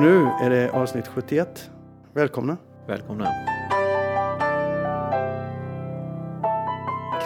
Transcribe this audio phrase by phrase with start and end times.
[0.00, 1.70] Nu är det avsnitt 71.
[2.12, 2.56] Välkomna!
[2.86, 3.32] Välkomna.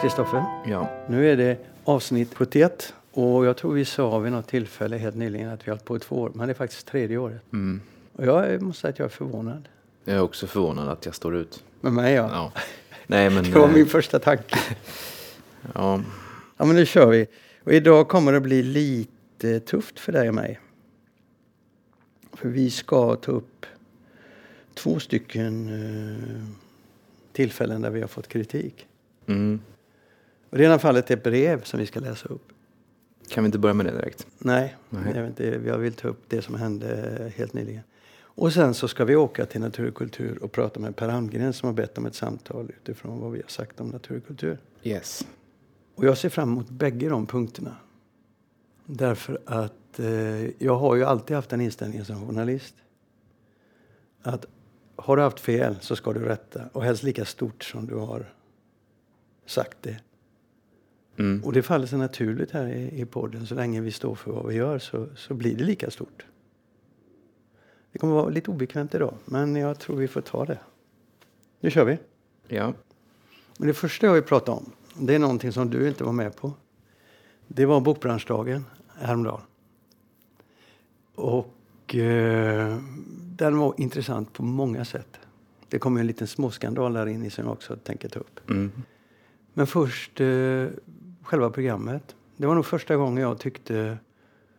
[0.01, 4.97] Kristoffer, Ja, nu är det avsnitt 71 och jag tror vi sa vid något tillfälle
[4.97, 7.17] helt nyligen att vi har hållit på i två år, men det är faktiskt tredje
[7.17, 7.41] året.
[7.53, 7.81] mm.
[8.15, 9.69] Och jag måste säga att jag är förvånad.
[10.05, 11.63] jag är också förvånad att jag står ut.
[11.81, 12.29] Med mig ja.
[12.31, 12.51] Ja.
[13.07, 13.43] Nej, men...
[13.51, 14.55] Det var eh, min första tanke.
[15.73, 16.01] Ja,
[16.57, 17.27] Ja men nu kör vi.
[17.63, 20.59] Och idag kommer det bli lite tufft för dig och mig.
[22.33, 23.65] För vi ska ta upp
[24.73, 26.43] två stycken eh,
[27.31, 28.87] tillfällen där vi har fått kritik.
[29.25, 29.61] mm.
[30.49, 32.47] Och det ena fallet är ett brev som vi ska läsa upp.
[33.29, 34.27] Kan vi inte börja med det direkt?
[34.37, 35.13] Nej, Nej.
[35.15, 37.83] Jag, inte, jag vill ta upp det som hände helt nyligen.
[38.35, 41.67] Och sen så ska vi åka till Natur och och prata med Per Almgren som
[41.67, 44.57] har bett om ett samtal utifrån vad vi har sagt om natur och kultur.
[44.83, 45.27] Yes.
[45.95, 47.75] Och jag ser fram emot bägge de punkterna.
[48.85, 52.75] Därför att eh, jag har ju alltid haft den inställningen som journalist.
[54.21, 54.45] Att
[54.95, 58.33] har du haft fel så ska du rätta och helst lika stort som du har
[59.45, 59.99] sagt det.
[61.17, 61.43] Mm.
[61.43, 63.47] Och det faller sig naturligt här i, i podden.
[63.47, 66.25] Så länge vi står för vad vi gör så, så blir det lika stort.
[67.91, 70.59] Det kommer vara lite obekvämt idag, men jag tror vi får ta det.
[71.59, 71.97] Nu kör vi.
[72.47, 72.73] Ja.
[73.57, 76.35] Men det första jag vill prata om, det är någonting som du inte var med
[76.35, 76.53] på.
[77.47, 78.65] Det var bokbranschdagen
[78.99, 79.41] häromdagen.
[81.15, 82.77] Och eh,
[83.37, 85.19] den var intressant på många sätt.
[85.69, 88.49] Det kom en liten småskandal där inne som jag också tänker ta upp.
[88.49, 88.71] Mm.
[89.53, 90.67] Men först eh,
[91.21, 92.15] själva programmet.
[92.37, 93.97] Det var nog första gången jag tyckte,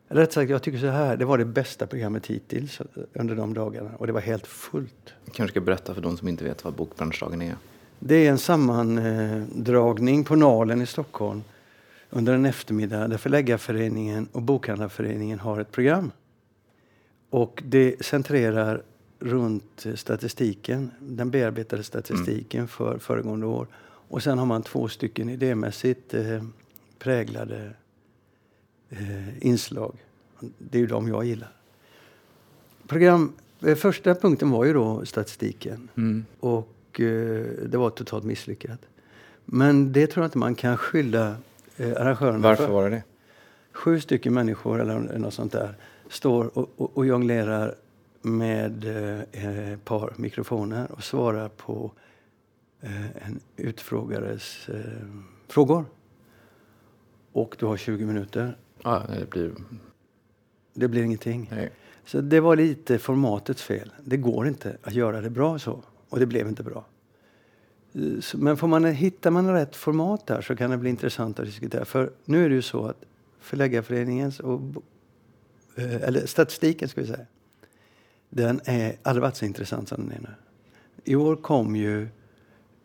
[0.08, 2.80] eller rätt sagt jag tycker så här, det var det bästa programmet hittills
[3.12, 3.90] under de dagarna.
[3.98, 5.14] Och det var helt fullt.
[5.32, 7.56] Kanske ska berätta för de som inte vet vad Bokbranschdagen är.
[7.98, 11.42] Det är en sammandragning på Nalen i Stockholm
[12.14, 16.12] under en eftermiddag där Förläggarföreningen och Bokhandlarföreningen har ett program.
[17.30, 18.82] Och det centrerar
[19.18, 23.66] runt statistiken, den bearbetade statistiken för föregående år.
[24.08, 26.44] Och sen har man två stycken idémässigt eh,
[26.98, 27.72] präglade
[28.90, 29.96] eh, inslag.
[30.58, 31.52] Det är ju de jag gillar.
[32.86, 35.88] Program, eh, första punkten var ju då statistiken.
[35.96, 36.24] Mm.
[36.40, 38.80] Och eh, det var totalt misslyckat.
[39.44, 41.36] Men det tror jag inte man kan skylla
[41.76, 42.72] eh, arrangörerna Varför för.
[42.72, 43.02] var det det?
[43.72, 45.74] Sju stycken människor eller något sånt där
[46.08, 47.74] står och, och, och jonglerar
[48.22, 48.84] med
[49.32, 51.92] eh, ett par mikrofoner och svarar på
[52.80, 54.80] eh, en utfrågares eh,
[55.48, 55.84] frågor.
[57.32, 58.56] Och du har 20 minuter.
[58.82, 59.52] Ja, det blir...
[60.76, 61.48] Det blir ingenting.
[61.52, 61.70] Nej.
[62.04, 63.92] Så det var lite formatets fel.
[64.04, 65.82] Det går inte att göra det bra så.
[66.08, 66.84] Och det blev inte bra.
[68.34, 71.84] Men får man, hittar man rätt format där så kan det bli intressant att diskutera.
[71.84, 73.04] För nu är det ju så att
[73.40, 74.60] Förläggarföreningens och
[75.76, 77.26] eh, eller statistiken ska vi säga.
[78.30, 80.34] Den är aldrig varit så intressant som den är nu.
[81.04, 82.08] I år kom ju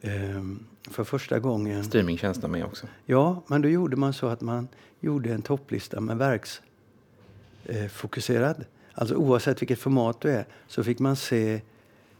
[0.01, 2.87] ehm, för första gången Streamingtjänsten med också.
[3.05, 4.67] Ja, men då gjorde man så att man
[4.99, 8.59] gjorde en topplista med verksfokuserad.
[8.59, 11.61] Eh, alltså oavsett vilket format du är så fick man se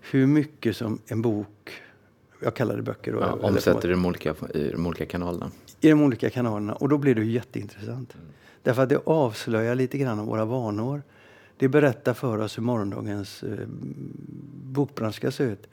[0.02, 1.82] hur mycket som en bok,
[2.40, 5.52] jag kallar det böcker då, Ja, omsätter i de, olika, i de olika kanalerna.
[5.82, 6.74] i de olika kanalerna.
[6.74, 8.16] Och då blir det ju jätteintressant.
[8.64, 11.02] Därför att det avslöjar lite grann om våra vanor.
[11.58, 13.68] Det berättar för oss hur morgondagens eh,
[14.64, 15.68] bokbransch ska se ut.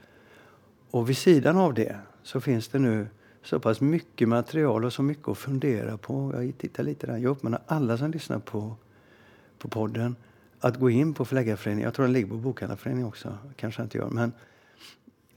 [0.90, 3.06] Och vid sidan av det så finns det nu
[3.42, 6.32] så pass mycket material och så mycket att fundera på.
[6.36, 7.16] Jag tittar lite där.
[7.16, 8.76] Jag uppmanar alla som lyssnar på,
[9.58, 10.16] på podden
[10.60, 11.84] att gå in på Förläggarföreningen.
[11.84, 13.38] Jag tror den ligger på Bokhandlarföreningen också.
[13.56, 14.08] Kanske inte gör.
[14.08, 14.32] Men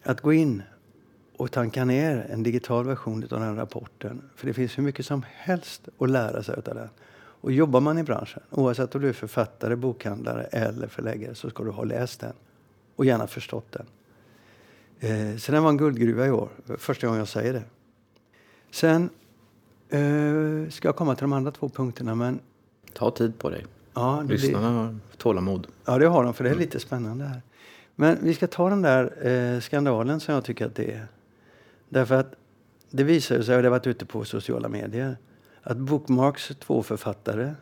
[0.03, 0.63] att gå in
[1.39, 4.21] och tanka ner en digital version av den rapporten.
[4.35, 6.89] För det finns hur mycket som helst att lära sig av den.
[7.41, 11.63] Och jobbar man i branschen, oavsett om du är författare, bokhandlare eller förläggare, så ska
[11.63, 12.33] du ha läst den.
[12.95, 13.85] Och gärna förstått den.
[14.99, 16.49] Eh, så den var en guldgruva i år.
[16.77, 17.63] Första gången jag säger det.
[18.71, 19.09] Sen
[19.89, 22.15] eh, ska jag komma till de andra två punkterna.
[22.15, 22.39] Men
[22.93, 23.65] Ta tid på dig.
[23.93, 25.67] ja, det blir- Lyssnarna har tålamod.
[25.85, 27.41] Ja, det har de, för det är lite spännande här.
[27.95, 31.07] Men vi ska ta den där eh, skandalen som jag tycker att det är.
[31.89, 32.35] Därför att
[32.91, 35.17] det visar sig, och det har varit ute på sociala medier,
[35.61, 37.53] att Bookmarks två författare,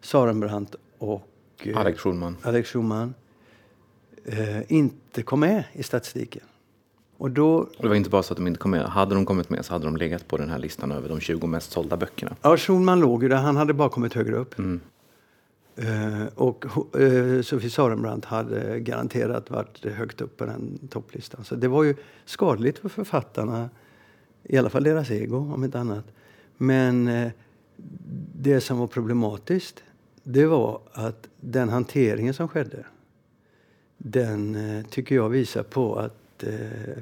[0.00, 1.28] Sarenbrant och
[1.62, 2.36] eh, Alex Schulman.
[2.42, 3.14] Alex Schumann,
[4.24, 6.42] eh, inte kom med i statistiken.
[7.16, 8.82] Och då, det var inte bara så att de inte kom med.
[8.82, 11.46] Hade de kommit med så hade de legat på den här listan över de 20
[11.46, 12.36] mest sålda böckerna.
[12.42, 14.58] ja, Schulman låg ju där, han hade bara kommit högre upp.
[14.58, 14.80] Mm.
[15.76, 16.64] Eh, och
[17.00, 21.44] eh, Sofie Sarenbrant hade garanterat varit högt upp på den topplistan.
[21.44, 23.70] Så det var ju skadligt för författarna,
[24.42, 26.04] i alla fall deras ego om inte annat.
[26.56, 27.30] Men eh,
[28.34, 29.82] det som var problematiskt,
[30.22, 32.86] det var att den hanteringen som skedde,
[33.98, 36.50] den eh, tycker jag visar på att eh,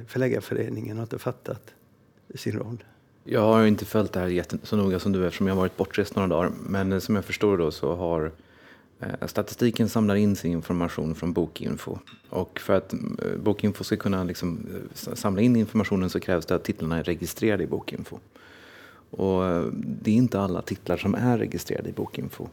[0.06, 1.74] Förläggarföreningen har inte fattat
[2.34, 2.84] sin roll.
[3.24, 6.16] Jag har inte följt det här så noga som du eftersom jag har varit bortrest
[6.16, 6.52] några dagar.
[6.66, 8.32] Men eh, som jag förstår då så har Eh,
[9.26, 11.98] statistiken samlar in sin information från Bokinfo.
[12.28, 12.98] Och för att eh,
[13.42, 17.64] Bokinfo ska kunna liksom eh, samla in informationen så krävs det att titlarna är registrerade
[17.64, 18.18] i Bokinfo.
[19.10, 19.42] Och
[19.72, 22.48] det är inte alla titlar som är registrerade i Bokinfo.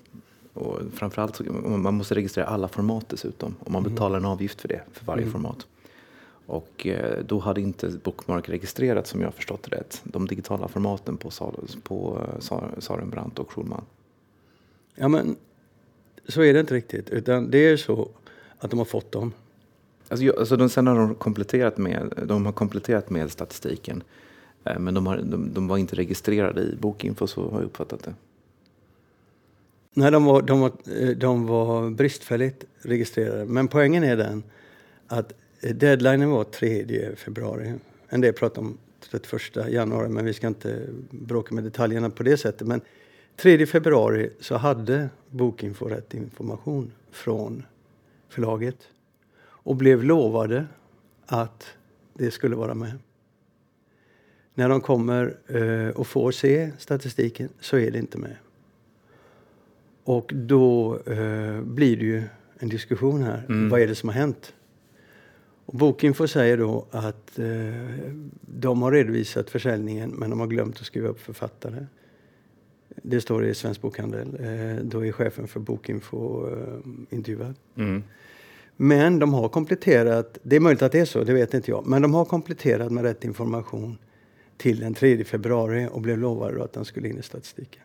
[0.53, 1.44] Och framförallt så,
[1.77, 3.55] man måste registrera alla format dessutom.
[3.59, 3.93] Och man mm.
[3.93, 5.31] betalar en avgift för det, för varje mm.
[5.31, 5.67] format.
[6.45, 6.88] Och
[7.25, 11.31] då hade inte Bookmark registrerat som jag förstått det rätt, de digitala formaten på,
[11.83, 12.21] på
[12.79, 13.85] Sarenbrant och Schulman.
[14.95, 15.35] Ja, men
[16.27, 17.09] så är det inte riktigt.
[17.09, 18.09] Utan det är så
[18.57, 19.33] att de har fått dem.
[20.07, 24.03] Alltså, alltså de, sen har de kompletterat med, de har kompletterat med statistiken.
[24.63, 28.03] Eh, men de, har, de, de, var inte registrerade i Bokinfo, så har jag uppfattat
[28.03, 28.13] det.
[29.94, 30.71] Nej, de var, de var,
[31.01, 33.45] eh, de var bristfälligt registrerade.
[33.45, 34.44] Men poängen är den
[35.07, 37.74] att deadlinen var 3 februari.
[38.09, 38.77] En del pratar om
[39.12, 42.68] 31 januari, men vi ska inte bråka med detaljerna på det sättet.
[42.68, 42.81] Men
[43.38, 47.66] 3 februari så hade Bokinfo rätt information från
[48.30, 48.78] förlaget
[49.39, 50.66] och blev lovade
[51.25, 51.68] att
[52.13, 52.92] det skulle vara med.
[54.54, 58.36] När de kommer eh, och får se statistiken så är det inte med.
[60.04, 62.24] Och då eh, blir det ju
[62.60, 63.45] en diskussion här.
[63.50, 63.69] Mm.
[63.69, 64.54] Vad är det som har hänt?
[65.66, 67.45] Och Bokinfo säger då att eh,
[68.42, 71.86] de har redovisat försäljningen men de har glömt att skriva upp författare.
[73.03, 74.27] Det står i Svensk Bokhandel.
[74.39, 76.79] Eh, då är chefen för Bokinfo eh,
[77.09, 77.55] intervjuad.
[77.75, 78.03] Mm.
[78.75, 81.88] Men de har kompletterat, det är möjligt att det är så, det vet inte jag.
[81.88, 83.97] Men de har kompletterat med rätt information
[84.57, 87.81] till den 3 februari och blev lovade att den skulle in i statistiken.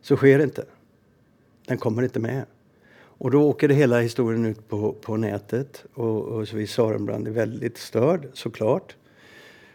[0.00, 0.64] Så sker det inte.
[1.66, 2.44] Den kommer inte med.
[3.20, 7.28] Och då åker det hela historien ut på, på nätet och, och så är Sarenbrand
[7.28, 8.96] är väldigt störd såklart.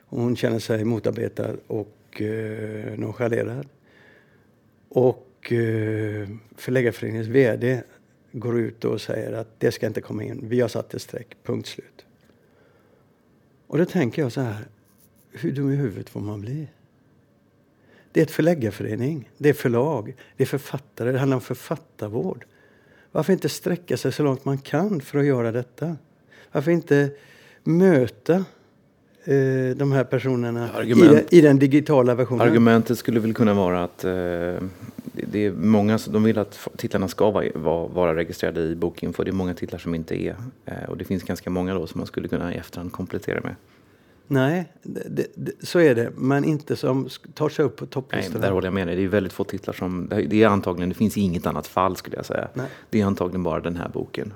[0.06, 3.68] hon känner sig motarbetad och eh, nonchalerad.
[4.94, 7.84] Och eh, Förläggarföreningens VD
[8.32, 10.40] går ut och säger att det ska inte komma in.
[10.44, 12.06] Vi har satt ett streck, punkt slut.
[13.68, 14.66] Och då tänker jag så här,
[15.32, 16.68] hur dum i huvudet får man bli?
[18.12, 22.46] Det är ett förläggarförening, det är förlag, det är författare, det handlar om författarvård.
[23.12, 25.98] Varför inte sträcka sig så långt man kan för att göra detta?
[26.52, 27.12] Varför inte
[27.64, 28.46] möta
[29.26, 32.48] eh, de här personerna Argument, i, den, i, den, digitala versionen.
[32.48, 34.12] Argumentet skulle väl kunna vara att eh,
[35.14, 39.24] det är många, de vill att titlarna ska vara, vara registrerade i Bokinfo.
[39.24, 40.36] Det är många titlar som inte är.
[40.66, 43.56] Eh, och det finns ganska många då som man skulle kunna i efterhand komplettera med.
[44.28, 46.12] Nej, det, det, så är det.
[46.16, 48.40] Men inte som tar sig upp på topplistorna.
[48.40, 48.96] Nej, där håller jag med dig.
[48.96, 50.10] Det är väldigt få titlar som...
[50.28, 52.48] Det är antagligen, det finns inget annat fall skulle jag säga.
[52.54, 52.66] Nej.
[52.90, 54.34] Det är antagligen bara den här boken.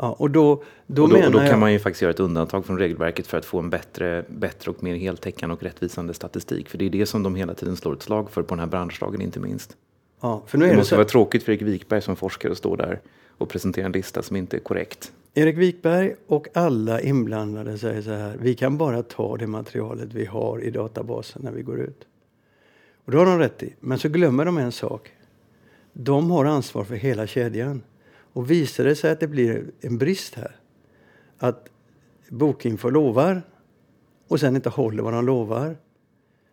[0.00, 2.64] Ja, och då, då, och då, och då kan man ju faktiskt göra ett undantag
[2.64, 6.68] från regelverket för att få en bättre, bättre och mer heltäckande och rättvisande statistik.
[6.68, 8.66] För det är det som de hela tiden slår ett slag för på den här
[8.66, 9.76] branschdagen inte minst.
[10.20, 10.96] Ja, för nu är det, det måste så...
[10.96, 13.00] vara tråkigt för Erik Wikberg som forskare att stå där
[13.38, 15.12] och presentera en lista som inte är korrekt.
[15.34, 20.24] Erik Wikberg och alla inblandade säger så här, vi kan bara ta det materialet vi
[20.24, 22.06] har i databasen när vi går ut.
[23.04, 23.74] Och det har de rätt i.
[23.80, 25.10] Men så glömmer de en sak.
[25.92, 27.82] De har ansvar för hela kedjan.
[28.32, 30.56] Och visar det sig att det blir en brist här,
[31.38, 31.68] att
[32.28, 33.42] Bokinfo lovar
[34.28, 35.76] och sen inte håller vad de lovar,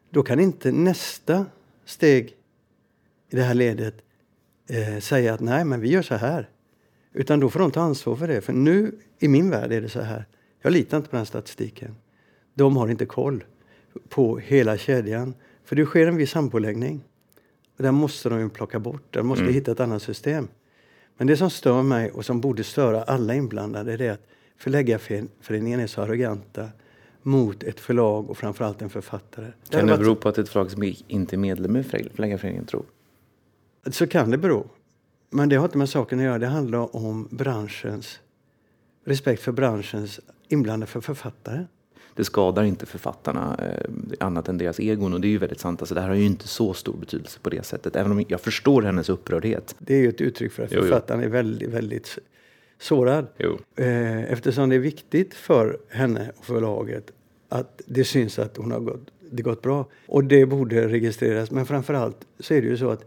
[0.10, 1.46] då kan inte nästa
[1.86, 2.36] steg
[3.30, 3.96] i det här ledet
[4.70, 6.50] eh, säga att nej, men vi gör så här.
[7.14, 8.42] Utan då får de ta ansvar för det.
[8.42, 10.26] För nu, i min värld, är det så här.
[10.62, 11.96] Jag litar inte på den statistiken.
[12.54, 13.44] De har inte koll
[14.10, 15.34] på hela kedjan.
[15.64, 17.04] För det sker en viss sampåläggning.
[17.78, 19.04] Och den måste de ju plocka bort.
[19.10, 19.54] De måste mm.
[19.54, 20.48] hitta ett annat system.
[21.18, 25.88] Men det som stör mig och som borde störa alla inblandade är att Förläggarföreningen är
[25.88, 26.70] så arroganta
[27.22, 29.52] mot ett förlag och framförallt en författare.
[29.70, 32.86] Kan det, det bero på att ett förlag som inte är medlem i Förläggarföreningen tror?
[33.92, 34.68] Så kan det bero.
[35.30, 36.40] Men det har inte med saken att göra.
[36.40, 38.20] Det handlar om branschens
[39.06, 41.66] respekt för branschens inblandade för författare
[42.16, 45.14] det skadar inte författarna eh, annat än deras egon.
[45.14, 45.82] Och det är ju väldigt sant.
[45.82, 47.96] Alltså, det här har ju inte så stor betydelse på det sättet.
[47.96, 49.76] Även om jag förstår hennes upprördhet.
[49.80, 51.26] Det är ju ett uttryck för att jo, författaren jo.
[51.26, 52.20] är väldigt, väldigt
[52.80, 53.28] sårad.
[53.38, 53.58] Jo.
[53.76, 57.12] Eh, eftersom det är viktigt för henne och förlaget
[57.50, 59.86] att det syns att hon har gått, det gått bra.
[60.08, 61.52] Och det borde registreras.
[61.52, 63.06] Men framförallt så är det ju så att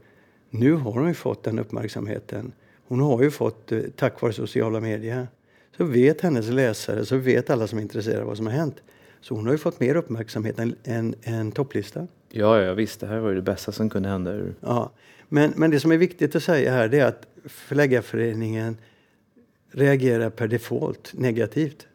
[0.50, 2.52] nu har hon ju fått den uppmärksamheten.
[2.88, 5.28] Hon har ju fått, eh, tack vare sociala medier,
[5.76, 8.76] så vet hennes läsare, så vet alla som är intresserade vad som har hänt.
[9.20, 12.08] Så hon har ju fått mer uppmärksamhet än, än, än topplistan.
[12.30, 13.00] Ja, ja, visst.
[13.00, 14.40] Det här var ju det bästa som kunde hända.
[14.60, 14.92] Ja.
[15.28, 18.76] Men, men det som är viktigt att säga här är att Förläggarföreningen
[19.70, 21.86] reagerar per default negativt.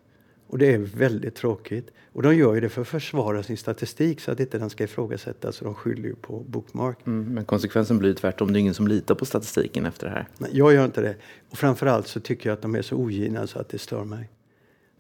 [0.48, 1.92] Och det är väldigt tråkigt.
[2.12, 4.84] Och de gör ju det för att försvara sin statistik så att inte den ska
[4.84, 5.56] ifrågasättas.
[5.56, 6.98] Så de skyller ju på Bookmark.
[7.06, 8.54] Mm, men konsekvensen blir tvärtom.
[8.54, 10.28] Det är ingen som litar på statistiken efter det här.
[10.38, 11.16] Nej, jag gör inte det.
[11.50, 14.30] Och framförallt så tycker jag att de är så ogina så att det stör mig.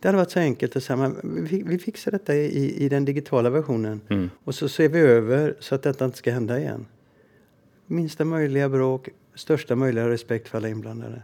[0.03, 3.05] Det hade varit så enkelt att säga men vi, vi fixar detta i, i den
[3.05, 4.01] digitala versionen.
[4.09, 4.29] Mm.
[4.43, 6.85] Och så ser vi över så att detta inte ska hända igen.
[7.85, 11.11] Minsta möjliga bråk, största möjliga respekt för alla inblandade.
[11.11, 11.23] Men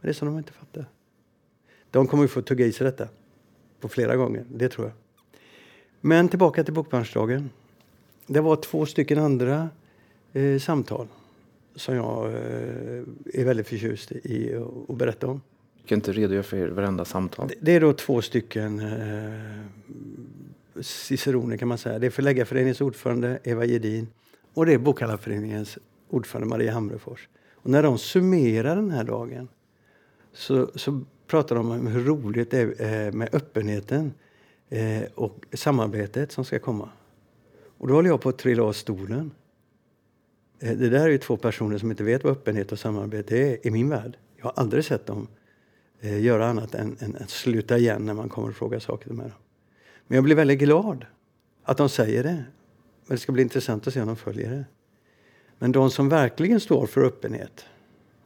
[0.00, 0.86] det är som de inte fattar.
[1.90, 3.08] De kommer ju få tugga i sig detta
[3.80, 4.94] på flera gånger, det tror jag.
[6.00, 7.50] Men tillbaka till Bokbranschdagen.
[8.26, 9.68] Det var två stycken andra
[10.32, 11.08] eh, samtal
[11.74, 13.02] som jag eh,
[13.34, 14.54] är väldigt förtjust i
[14.88, 15.40] att berätta om.
[15.82, 17.48] Du kan inte redogöra för varenda samtal.
[17.48, 19.66] Det, det är då två stycken eh,
[20.80, 21.98] ciceroner kan man säga.
[21.98, 24.06] Det är Förläggarföreningens ordförande Eva Gedin
[24.54, 27.28] och det är Bokhandlarföreningens ordförande Maria Hamrefors.
[27.54, 29.48] Och när de summerar den här dagen
[30.32, 34.12] så, så pratar de om hur roligt det är eh, med öppenheten
[34.68, 36.88] eh, och samarbetet som ska komma.
[37.78, 39.30] Och då håller jag på att trilla av stolen.
[40.58, 43.66] Eh, det där är ju två personer som inte vet vad öppenhet och samarbete är
[43.66, 44.16] i min värld.
[44.36, 45.28] Jag har aldrig sett dem
[46.02, 49.30] göra annat än, än att sluta igen när man kommer och frågar saker till dem.
[50.06, 51.06] Men jag blir väldigt glad
[51.64, 52.44] att de säger det.
[53.06, 54.64] Men det ska bli intressant att se om de följer det.
[55.58, 57.64] Men de som verkligen står för öppenhet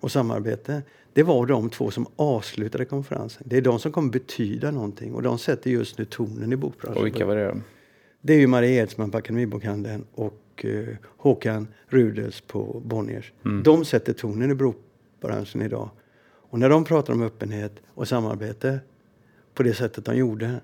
[0.01, 3.43] och samarbete, det var de två som avslutade konferensen.
[3.47, 7.01] Det är de som kommer betyda någonting och de sätter just nu tonen i bokbranschen.
[7.01, 7.61] Och vilka var det?
[8.21, 13.33] Det är ju Maria Edsman på Akademibokhandeln och eh, Håkan Rudels på Bonniers.
[13.45, 13.63] Mm.
[13.63, 15.91] De sätter tonen i bokbranschen idag.
[16.57, 18.81] Och när de pratar om öppenhet och samarbete
[19.55, 20.61] på det sättet de gjorde,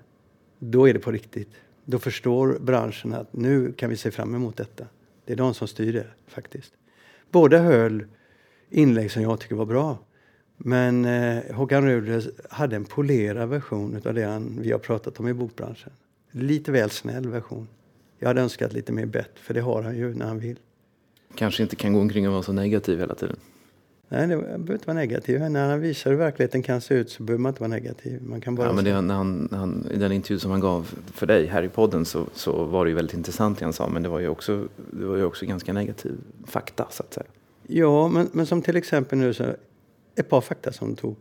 [0.59, 1.49] då är det på riktigt.
[1.85, 4.85] Då förstår branschen att nu kan vi se fram emot detta.
[5.25, 6.73] Det är de som styr det faktiskt.
[7.31, 8.05] Båda höll
[8.69, 9.97] inlägg som jag tycker var bra.
[10.57, 15.27] Men eh, Håkan Ruders hade en polerad version av det han, vi har pratat om
[15.27, 15.91] i bokbranschen.
[16.31, 17.67] Lite väl snäll version.
[18.19, 20.59] Jag hade önskat lite mer bett, för det har han ju när han vill.
[21.35, 23.37] Kanske inte kan gå omkring och vara så negativ hela tiden.
[24.09, 25.39] Nej, det behöver inte vara negativ.
[25.39, 28.21] När han visar hur verkligheten kan se ut så behöver man inte vara negativ.
[28.21, 30.95] Man kan bara ja, men det, när han, han, I den intervju som han gav
[31.13, 33.87] för dig här i podden så, så var det ju väldigt intressant det han sa.
[33.87, 37.25] Men det var ju också, det var ju också ganska negativ fakta så att säga.
[37.67, 39.45] Ja, men, men som till exempel nu så
[40.15, 41.15] ett par fakta som tog.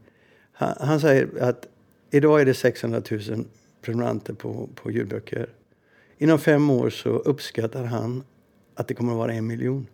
[0.53, 1.67] Han, han, säger att
[2.11, 3.21] idag är det 600 000
[3.83, 5.49] prenumeranter på, på ljudböcker.
[6.19, 8.23] Inom fem år så uppskattar han
[8.75, 9.87] att det kommer att vara en miljon.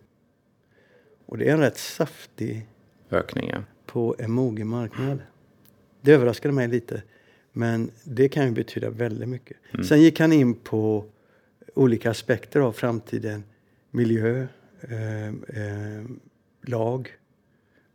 [1.25, 2.67] Och det är en rätt saftig
[3.11, 3.63] ökning ja.
[3.85, 5.19] på en mogen marknad.
[6.01, 7.03] Det överraskade mig lite.
[7.51, 9.57] Men det kan ju betyda väldigt mycket.
[9.71, 9.85] Mm.
[9.85, 11.05] Sen gick han in på
[11.75, 13.43] olika aspekter av framtiden.
[13.91, 14.47] Miljö,
[14.81, 16.03] eh, eh,
[16.61, 17.09] lag,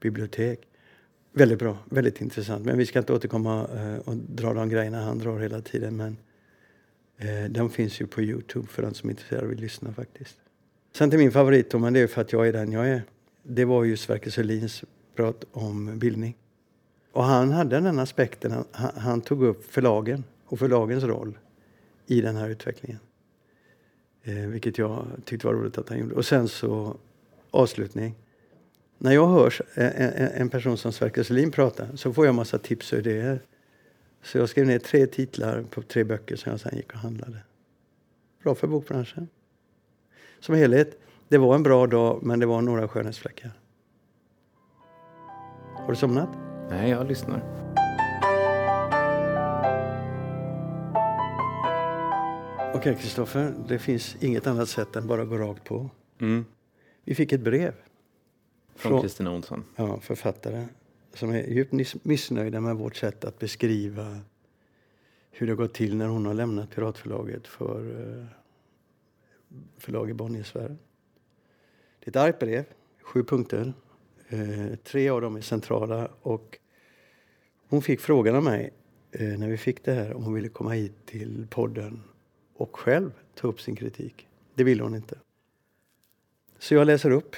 [0.00, 0.60] bibliotek.
[1.32, 2.64] Väldigt bra, väldigt intressant.
[2.64, 5.96] Men vi ska inte återkomma eh, och dra de grejerna han drar hela tiden.
[5.96, 6.16] Men
[7.18, 10.36] eh, de finns ju på Youtube för den som är intresserad och vill lyssna faktiskt.
[10.96, 13.02] Sen till min favorit, men det är för att jag är den jag är.
[13.42, 16.36] Det var ju Sverker Sörlins prat om bildning.
[17.12, 21.38] Och han hade den aspekten, han, han, tog upp förlagen och förlagens roll
[22.06, 23.00] i den här utvecklingen.
[24.22, 26.14] Eh, vilket jag tyckte var roligt att han gjorde.
[26.14, 26.96] Och sen så
[27.50, 28.14] avslutning.
[28.98, 32.92] När jag hör en, en person som Sverker Selin prata så får jag massa tips
[32.92, 33.42] och idéer.
[34.22, 37.38] Så jag skrev ner tre titlar på tre böcker som jag sen gick och handlade.
[38.42, 39.28] Bra för bokbranschen.
[40.40, 43.50] Som helhet, det var en bra dag men det var några skönhetsfläckar.
[45.84, 46.28] Har du somnat?
[46.70, 47.38] Nej, jag lyssnar.
[52.68, 53.54] Okej, okay, Kristoffer.
[53.68, 55.90] Det finns inget annat sätt än bara att gå rakt på.
[56.18, 56.44] Mm.
[57.04, 57.74] Vi fick ett brev.
[58.74, 59.64] Från Kristina Olsson?
[59.76, 60.66] Ja, författare.
[61.14, 64.20] Som är djupt missnöjda med vårt sätt att beskriva
[65.30, 68.26] hur det gått till när hon har lämnat Piratförlaget för eh,
[69.78, 70.78] förlag i Bonniersfären.
[72.00, 72.64] Det är ett argt brev,
[73.02, 73.72] sju punkter.
[74.28, 76.08] Eh, tre av dem är centrala.
[76.22, 76.58] Och
[77.68, 78.72] hon fick frågan av mig
[79.12, 82.02] eh, när vi fick det här om hon ville komma hit till podden
[82.56, 84.28] och själv ta upp sin kritik.
[84.54, 85.18] Det ville hon inte.
[86.58, 87.36] Så jag läser upp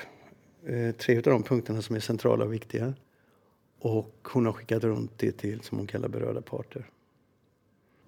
[0.67, 2.95] eh, tre av de punkterna som är centrala och viktiga.
[3.79, 6.91] Och hon har skickat runt det till, som hon kallar, berörda parter.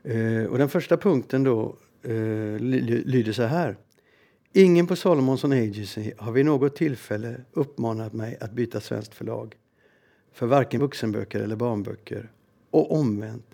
[0.03, 3.77] Eh, och den första punkten då eh, lyder så här.
[4.53, 9.57] Ingen på Salomonsson Agency har vid något tillfälle uppmanat mig att byta svenskt förlag
[10.33, 12.31] för varken vuxenböcker eller barnböcker.
[12.71, 13.47] Och omvänt.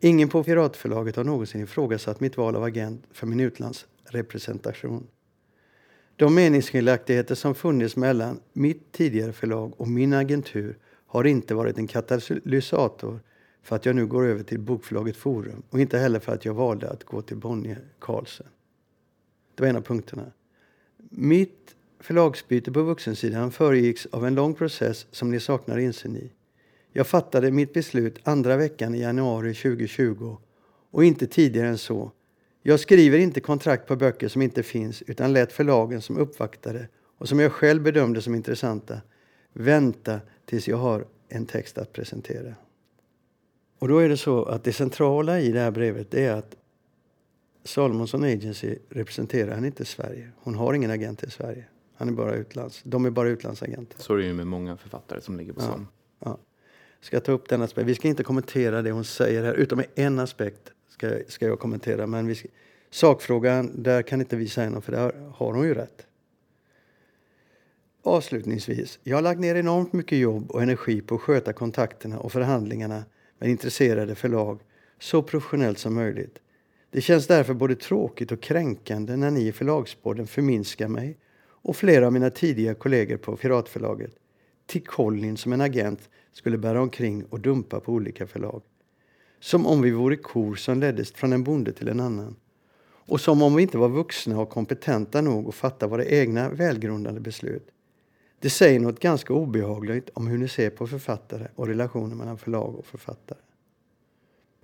[0.00, 5.06] Ingen på Piratförlaget har någonsin ifrågasatt mitt val av agent för min utlandsrepresentation.
[6.16, 11.86] De meningsskiljaktigheter som funnits mellan mitt tidigare förlag och min agentur har inte varit en
[11.86, 13.20] katalysator
[13.62, 16.54] för att jag nu går över till bokförlaget Forum och inte heller för att jag
[16.54, 18.46] valde att gå till Bonnier Carlsen.
[19.60, 20.32] Det var en av punkterna.
[21.10, 26.32] Mitt förlagsbyte på vuxensidan föregicks av en lång process som ni saknar insyn i.
[26.92, 30.36] Jag fattade mitt beslut andra veckan i januari 2020
[30.90, 32.12] och inte tidigare än så.
[32.62, 36.88] Jag skriver inte kontrakt på böcker som inte finns utan lät förlagen som uppvaktade
[37.18, 39.00] och som jag själv bedömde som intressanta
[39.52, 42.54] vänta tills jag har en text att presentera.
[43.78, 46.56] Och då är det så att det centrala i det här brevet är att
[47.64, 50.30] Salomonsson Agency representerar han inte Sverige.
[50.36, 51.64] Hon har ingen agent i Sverige.
[51.96, 53.98] Han är bara utlands, de är bara utlandsagenter.
[53.98, 55.80] Så är det ju med många författare som ligger på ja,
[56.18, 56.38] ja.
[57.00, 57.86] Ska ta upp den aspekten.
[57.86, 62.06] Vi ska inte kommentera det hon säger här, utom en aspekt ska, ska jag kommentera.
[62.06, 62.48] Men vi ska,
[62.90, 66.06] sakfrågan, där kan inte vi säga något, för där har hon ju rätt.
[68.02, 72.32] Avslutningsvis, jag har lagt ner enormt mycket jobb och energi på att sköta kontakterna och
[72.32, 73.04] förhandlingarna
[73.38, 74.60] med intresserade förlag
[74.98, 76.38] så professionellt som möjligt.
[76.90, 81.18] Det känns därför både tråkigt och kränkande när ni i Förlagsborden förminskar mig
[81.62, 84.12] och flera av mina tidiga kollegor på Piratförlaget
[84.66, 88.62] till Collin som en agent skulle bära omkring och dumpa på olika förlag.
[89.40, 92.36] Som om vi vore kor som leddes från en bonde till en annan.
[92.82, 97.20] Och som om vi inte var vuxna och kompetenta nog att fatta våra egna välgrundade
[97.20, 97.68] beslut.
[98.40, 102.78] Det säger något ganska obehagligt om hur ni ser på författare och relationen mellan förlag
[102.78, 103.38] och författare.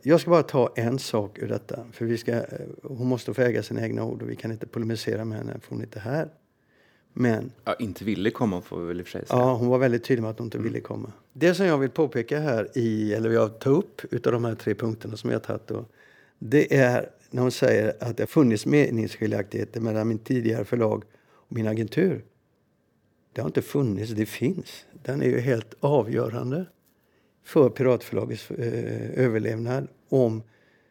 [0.02, 1.86] Jag ska bara ta en sak ur detta.
[1.92, 2.42] För vi ska, eh,
[2.82, 5.70] hon måste få äga sina egna ord och vi kan inte polemisera med henne för
[5.70, 6.28] hon är inte här.
[7.12, 7.52] Men...
[7.64, 9.38] Ja, inte ville komma får vi väl i och för sig säga.
[9.38, 10.68] Ja, hon var väldigt tydlig med att hon inte mm.
[10.68, 11.12] ville komma.
[11.32, 14.74] Det som jag vill påpeka här, i, eller jag tar upp utav de här tre
[14.74, 15.84] punkterna som jag tagit då,
[16.38, 21.56] det är när hon säger att det har funnits meningsskiljaktigheter mellan min tidigare förlag och
[21.56, 22.24] min agentur.
[23.32, 24.84] Det har inte funnits, det finns.
[25.02, 26.66] Den är ju helt avgörande
[27.46, 30.42] för Piratförlagets eh, överlevnad om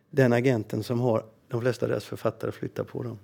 [0.09, 3.19] den agenten som har de flesta av deras författare flyttar på dem.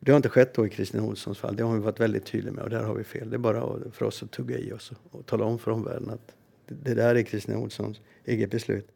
[0.00, 1.56] Det har inte skett då i Kristin Olssons fall.
[1.56, 3.30] Det har vi varit väldigt tydliga med och där har vi fel.
[3.30, 6.10] Det är bara för oss att tugga i oss och och tala om för omvärlden
[6.10, 6.34] att
[6.66, 8.88] det där är Kristin Olssons eget beslut.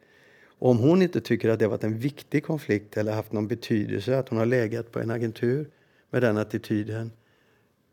[0.45, 3.49] Och om hon inte tycker att det har varit en viktig konflikt eller haft någon
[3.49, 5.71] betydelse att hon har legat på en agentur
[6.11, 7.13] med den attityden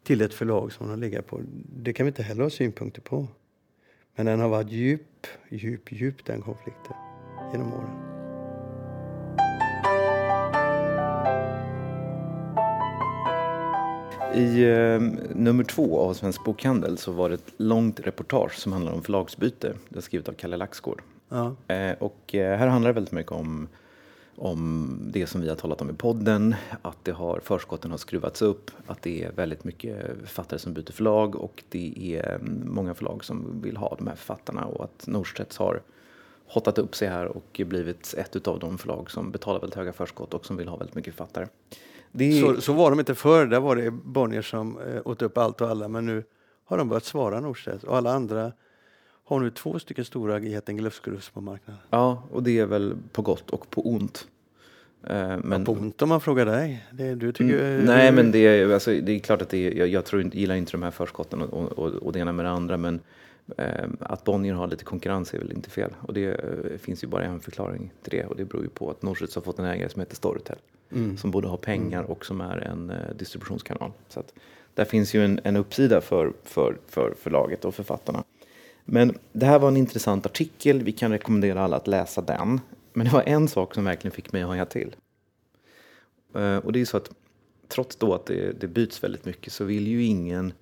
[0.03, 1.41] till ett förlag som hon har legat på.
[1.75, 3.27] Det kan vi inte heller ha synpunkter på.
[4.19, 6.95] Men den har varit djup, djup, djup den konflikten
[7.51, 7.89] genom åren.
[14.35, 15.01] I eh,
[15.35, 19.73] nummer två av Svensk Bokhandel så var det ett långt reportage som handlar om förlagsbyte.
[19.89, 21.01] Det är skrivet av Kalle Laxgård.
[21.29, 21.55] Ja.
[21.67, 23.67] Eh, och eh, här handlar det väldigt mycket om,
[24.39, 28.41] om det som vi har talat om i podden, att det har, förskotten har skruvats
[28.41, 32.93] upp, att det är väldigt mycket författare som byter förlag och det är mm, många
[32.93, 35.81] förlag som vill ha de här författarna och att Norstedts har
[36.47, 40.33] hottat upp sig här och blivit ett av de förlag som betalar väldigt höga förskott
[40.33, 41.47] och som vill ha väldigt mycket författare.
[42.11, 42.41] Det...
[42.41, 43.45] Så, så var de inte förr.
[43.45, 45.87] Där var det Bonnier som eh, åt upp allt och alla.
[45.87, 46.23] Men nu
[46.65, 47.83] har de börjat svara Norstedts.
[47.83, 48.51] Och alla andra
[49.29, 51.81] har nu två stycken stora Geting Glufsgrufs på marknaden.
[51.89, 54.27] Ja, och det är väl på gott och på ont.
[55.03, 55.59] Eh, men...
[55.59, 56.85] Ja, på ont om man frågar dig.
[56.91, 59.75] Det, du tycker, mm, nej, men det är, alltså, det är klart att det är,
[59.75, 62.49] jag, jag tror, gillar inte de här förskotten och, och, och det ena med det
[62.49, 62.77] andra.
[62.77, 62.99] Men
[63.57, 65.91] eh, att Bonnier har lite konkurrens är väl inte fel.
[66.01, 68.25] Och det eh, finns ju bara en förklaring till det.
[68.25, 70.57] Och det beror ju på att Norstedts har fått en ägare som heter Storytel
[70.91, 71.17] mm.
[71.17, 73.91] som både har pengar och som är en eh, distributionskanal.
[74.09, 74.33] Så att
[74.73, 78.23] där finns ju en, en uppsida för, för, för förlaget och författarna.
[78.91, 80.83] Men det här var en intressant artikel.
[80.83, 82.61] Vi kan rekommendera alla att läsa den.
[82.93, 84.95] Men det var en sak som verkligen fick mig att haja till.
[86.35, 87.11] Eh, och det är så att
[87.67, 90.53] trots då att det, det byts väldigt mycket så vill ju ingen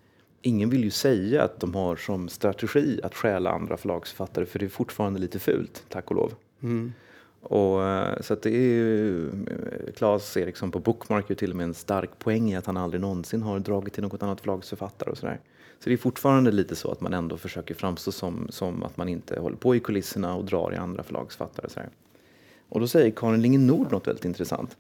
[0.42, 4.66] Ingen vill ju säga att de har som strategi att stjäla andra förlagsförfattare för det
[4.66, 6.34] är fortfarande lite fult, tack och lov.
[6.64, 6.94] Mm.
[7.42, 11.56] Och, eh, så att det är ju, eh, Claes Eriksson på Bookmark ju till och
[11.56, 15.10] med en stark poäng i att han aldrig någonsin har dragit till något annat förlagsförfattare
[15.10, 15.40] och sådär.
[15.80, 19.10] Så det är fortfarande lite så att man ändå försöker framstå som, som att man
[19.10, 21.66] inte håller på i kulisserna och drar i andra förlagsförfattare.
[21.66, 21.90] Och, sådär.
[22.70, 24.78] och då säger Karin Lingen Nord något väldigt intressant.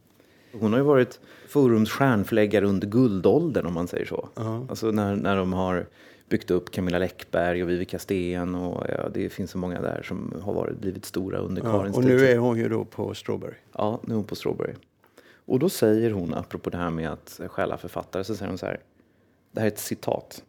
[0.59, 4.29] Hon har ju varit Forums stjärnförläggare under guldåldern om man säger så.
[4.39, 4.69] Uh -huh.
[4.69, 5.85] Alltså när, när de har
[6.29, 10.33] byggt upp Camilla Läckberg och Vivica Sten och ja, det finns så många där som
[10.41, 13.55] har varit, blivit stora under ja, Karins Och nu är hon ju då på Strawberry.
[13.73, 14.73] Ja, nu är hon på Strawberry.
[15.45, 18.65] Och då säger hon, apropå det här med att stjäla författare, så säger hon så
[18.65, 18.79] här.
[19.51, 20.43] Det här är ett citat.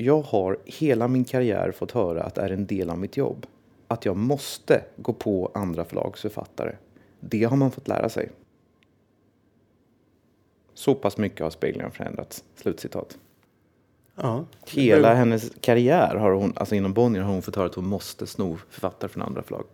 [0.00, 3.46] Jag har hela min karriär fått höra att det är en del av mitt jobb.
[3.88, 6.76] Att jag måste gå på andra förlagsförfattare.
[7.20, 8.30] Det har man fått lära sig.
[10.74, 12.44] Så pass mycket har speglingen förändrats.
[12.56, 13.18] Slutcitat.
[14.14, 14.44] Ja.
[14.66, 18.26] Hela hennes karriär har hon, alltså inom Bonnier har hon fått höra att hon måste
[18.26, 19.64] sno författare från andra förlag.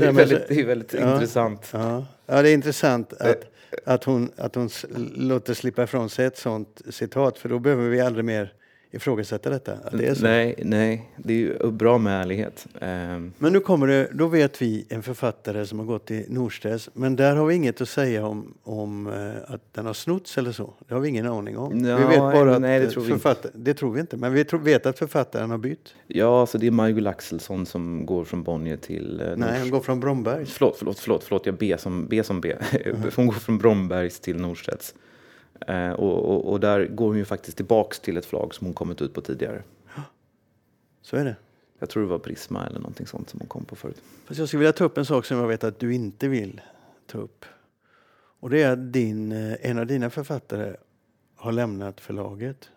[0.00, 1.14] Det är väldigt, så- det är väldigt Ja.
[1.14, 1.68] intressant.
[1.72, 2.06] Ja.
[2.26, 3.44] ja, det är intressant att,
[3.84, 4.68] att hon, att hon
[5.14, 8.52] låter slippa ifrån sig ett sånt citat, för då behöver vi aldrig mer
[8.90, 9.72] ifrågasätta detta.
[9.72, 10.22] Att det är så.
[10.22, 12.66] Nej, nej, det är ju bra med ärlighet.
[12.80, 16.90] Ehm, Men nu kommer det, då vet vi en författare som har gått i Norstedts,
[16.92, 20.52] men där har vi inget att säga om, om eh, att den har snotts eller
[20.52, 20.74] så.
[20.88, 21.82] Det har vi ingen aning om.
[21.82, 23.22] vi Ja, vet bara att nej, det tror vi inte.
[23.22, 25.94] författare, det tror vi inte, men vi tror, vet att författaren har bytt.
[26.06, 29.20] ja, så det är Margot Axelsson som går från Bonnier till...
[29.20, 30.52] Eh, Nej, han går från Brombergs.
[30.52, 32.22] Förlåt, förlåt, förlåt, förlåt, jag B som B.
[32.22, 32.54] Som B.
[33.16, 34.94] Hon går från Brombergs till Norstedts.
[35.66, 38.74] Eh, och, och, och där går hon ju faktiskt tillbaks till ett förlag som hon
[38.74, 39.62] kommit ut på tidigare.
[41.02, 41.36] Så är det.
[41.78, 44.02] Jag tror det var Prisma eller någonting sånt som hon kom på förut.
[44.24, 46.60] Fast jag skulle vilja ta upp en sak som jag vet att du inte vill
[47.06, 47.44] ta upp.
[48.40, 50.76] Och det är att din, eh, en av dina författare
[51.36, 52.70] har lämnat förlaget.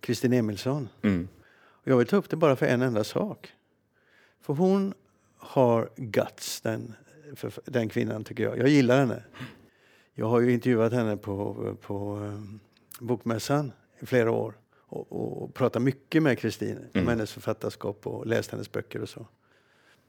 [0.00, 0.88] Kristin Emilsson.
[1.02, 1.28] Mm.
[1.54, 3.52] Och jag vill ta upp det bara för en enda sak.
[4.40, 4.94] För hon
[5.36, 6.94] har guts, den,
[7.34, 8.58] för, den kvinnan tycker jag.
[8.58, 9.22] Jag gillar henne.
[10.18, 12.60] Jag har ju intervjuat henne på, på um,
[13.00, 14.54] Bokmässan i flera år.
[14.88, 17.08] Och, och, pratat mycket med Kristin om Mm.
[17.08, 19.26] hennes författarskap och läst hennes böcker och så.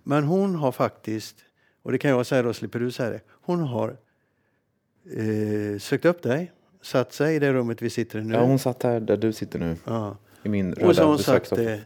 [0.04, 1.36] Men hon har faktiskt,
[1.82, 3.22] och det kan jag säga då, slipper du säga det.
[3.30, 3.98] Hon har
[5.12, 8.34] eh, sökt upp dig, satt sig i det rummet vi sitter i nu.
[8.34, 10.18] Ja, hon satt här där du sitter nu, Ja.
[10.44, 11.86] i min Och så har röda hon sagt det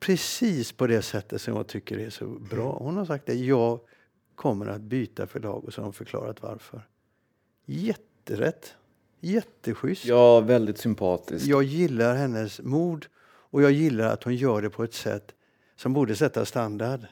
[0.00, 2.78] precis på det sättet som jag tycker är så bra.
[2.78, 3.80] Hon har sagt det, jag
[4.36, 6.82] kommer att byta förlag och så har hon förklarat varför.
[7.66, 8.74] Jätterätt.
[9.20, 10.04] Jätteschysst.
[10.04, 11.46] Ja, väldigt sympatiskt.
[11.46, 15.34] Jag gillar hennes mod och jag gillar att hon gör det på ett sätt
[15.76, 17.06] som borde sätta standard.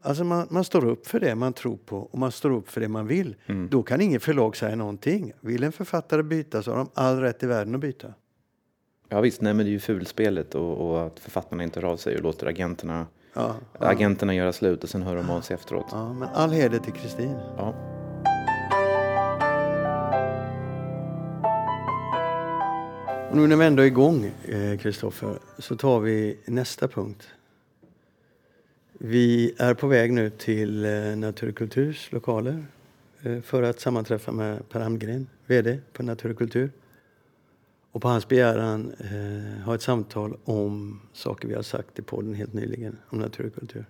[0.00, 2.80] Alltså man, man står upp för det man tror på och man står upp för
[2.80, 3.36] det man vill.
[3.46, 3.68] Mm.
[3.68, 5.32] Då kan ingen förlag säga någonting.
[5.40, 8.14] Vill en författare byta så har de all rätt i världen att byta.
[9.08, 11.96] Ja visst, nej men det är ju fulspelet och, och att författarna inte hör av
[11.96, 13.86] sig och låter agenterna, Ja, ja.
[13.86, 15.86] agenterna göra slut och sen hör de av sig efteråt.
[15.90, 17.36] Ja, men all heder till Kristin.
[17.56, 17.74] Ja.
[23.30, 27.28] Och nu när vi ändå är igång, eh, Kristoffer, så tar vi nästa punkt.
[28.92, 32.66] Vi är på väg nu till eh, Naturkulturs lokaler
[33.22, 36.70] eh, för att sammanträffa med Per Almgren, VD på Naturkultur.
[37.96, 42.34] Och på hans begäran eh, ha ett samtal om saker vi har sagt i podden
[42.34, 43.84] helt nyligen om naturkultur.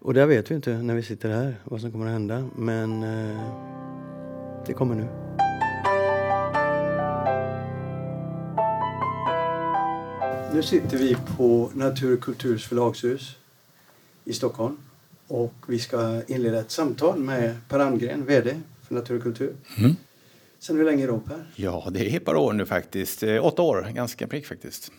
[0.00, 3.02] Och där vet vi inte när vi sitter här vad som kommer att hända, men
[3.02, 3.40] eh,
[4.66, 5.08] det kommer nu.
[10.54, 13.36] Nu sitter vi på Naturkulturs förlagshus
[14.24, 14.76] i Stockholm
[15.26, 19.54] och vi ska inleda ett samtal med Per Almgren, VD för Naturkultur.
[19.78, 19.96] Mm.
[20.60, 21.44] Sen hur länge då Per?
[21.56, 23.22] Ja, det är ett par år nu faktiskt.
[23.22, 24.92] Eh, Åtta år, ganska prick faktiskt.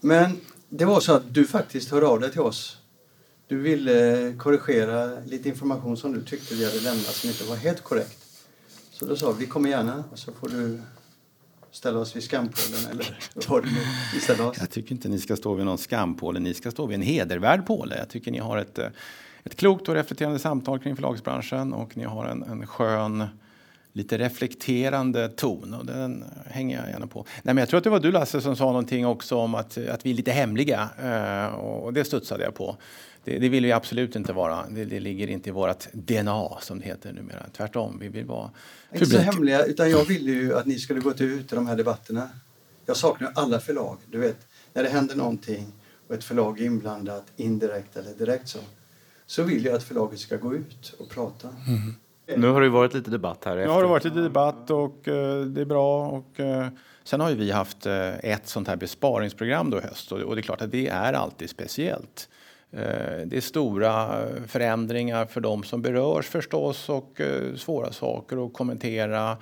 [0.00, 2.78] Men det var så att du faktiskt hörde av dig till oss.
[3.46, 7.84] Du ville korrigera lite information som du tyckte vi hade lämnat som inte var helt
[7.84, 8.18] korrekt.
[8.90, 10.80] Så då sa vi, vi kommer gärna och så får du
[11.70, 13.64] ställa oss vid skampålen eller vad
[14.22, 14.56] ställde oss.
[14.60, 17.66] Jag tycker inte ni ska stå vid någon skampåle, ni ska stå vid en hedervärd
[17.66, 17.98] påle.
[17.98, 18.86] Jag tycker ni har ett, eh,
[19.44, 23.24] ett klokt och reflekterande samtal kring förlagsbranschen och ni har en, en skön,
[23.96, 27.26] lite reflekterande ton och den hänger jag gärna på.
[27.42, 29.78] Nej, men jag tror att det var du Lasse som sa någonting också om att,
[29.78, 32.76] att vi är lite hemliga eh, och det studsade jag på.
[33.24, 34.64] Det, det vill vi absolut inte vara.
[34.70, 37.46] Det, det ligger inte i vårt DNA som det heter numera.
[37.56, 38.50] Tvärtom, vi vill vara
[38.92, 41.76] Inte så hemliga, utan jag ville ju att ni skulle gått ut i de här
[41.76, 42.28] debatterna.
[42.86, 43.98] Jag saknar alla förlag.
[44.10, 45.72] Du vet, när det händer någonting
[46.08, 48.58] och ett förlag är inblandat indirekt eller direkt så,
[49.26, 51.48] så vill jag att förlaget ska gå ut och prata.
[52.26, 55.40] Nu har det varit lite debatt här Nu har det varit lite debatt och eh,
[55.40, 56.08] det är bra.
[56.08, 56.66] Och, eh,
[57.04, 60.40] sen har vi haft eh, ett sånt här besparingsprogram då i höst och, och det
[60.40, 62.28] är klart att det är alltid speciellt.
[62.76, 68.46] Eh, det är stora eh, förändringar för de som berörs förstås och eh, svåra saker
[68.46, 69.36] att kommentera.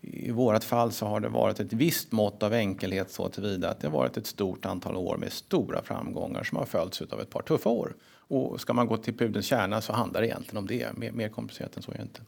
[0.00, 3.80] I vårt fall så har det varit ett visst mått av enkelhet så tillvida att
[3.80, 7.30] det har varit ett stort antal år med stora framgångar som har följts av ett
[7.30, 7.94] par tuffa år.
[8.34, 10.96] Och ska man gå till pudelns kärna så handlar det egentligen om det.
[10.96, 12.20] Mer, mer komplicerat än så är det inte.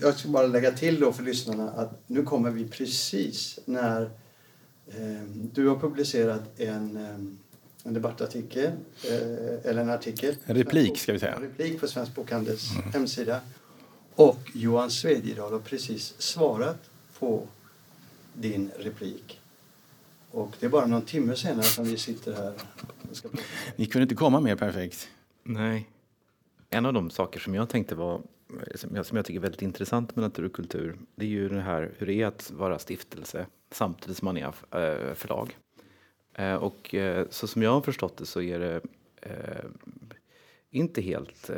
[0.00, 4.02] Jag ska bara lägga till då för lyssnarna att nu kommer vi precis när
[4.86, 8.70] eh, du har publicerat en, eh, en debattartikel,
[9.04, 10.36] eh, eller en artikel.
[10.44, 11.34] En replik, ska vi säga.
[11.34, 13.40] En replik på Svensk Bokhandels hemsida.
[14.14, 17.42] Och Johan Svedjedal har precis svarat på
[18.34, 19.40] din replik.
[20.30, 22.52] Och det är bara någon timme senare som vi sitter här.
[23.76, 25.08] Ni kunde inte komma mer perfekt.
[25.42, 25.88] Nej.
[26.70, 28.22] En av de saker som jag tänkte var
[28.74, 31.48] som jag, som jag tycker är väldigt intressant med natur och kultur, det är ju
[31.48, 35.56] det här hur det är att vara stiftelse samtidigt som man är eh, förlag.
[36.34, 38.80] Eh, och eh, så som jag har förstått det så är det
[40.70, 41.50] inte helt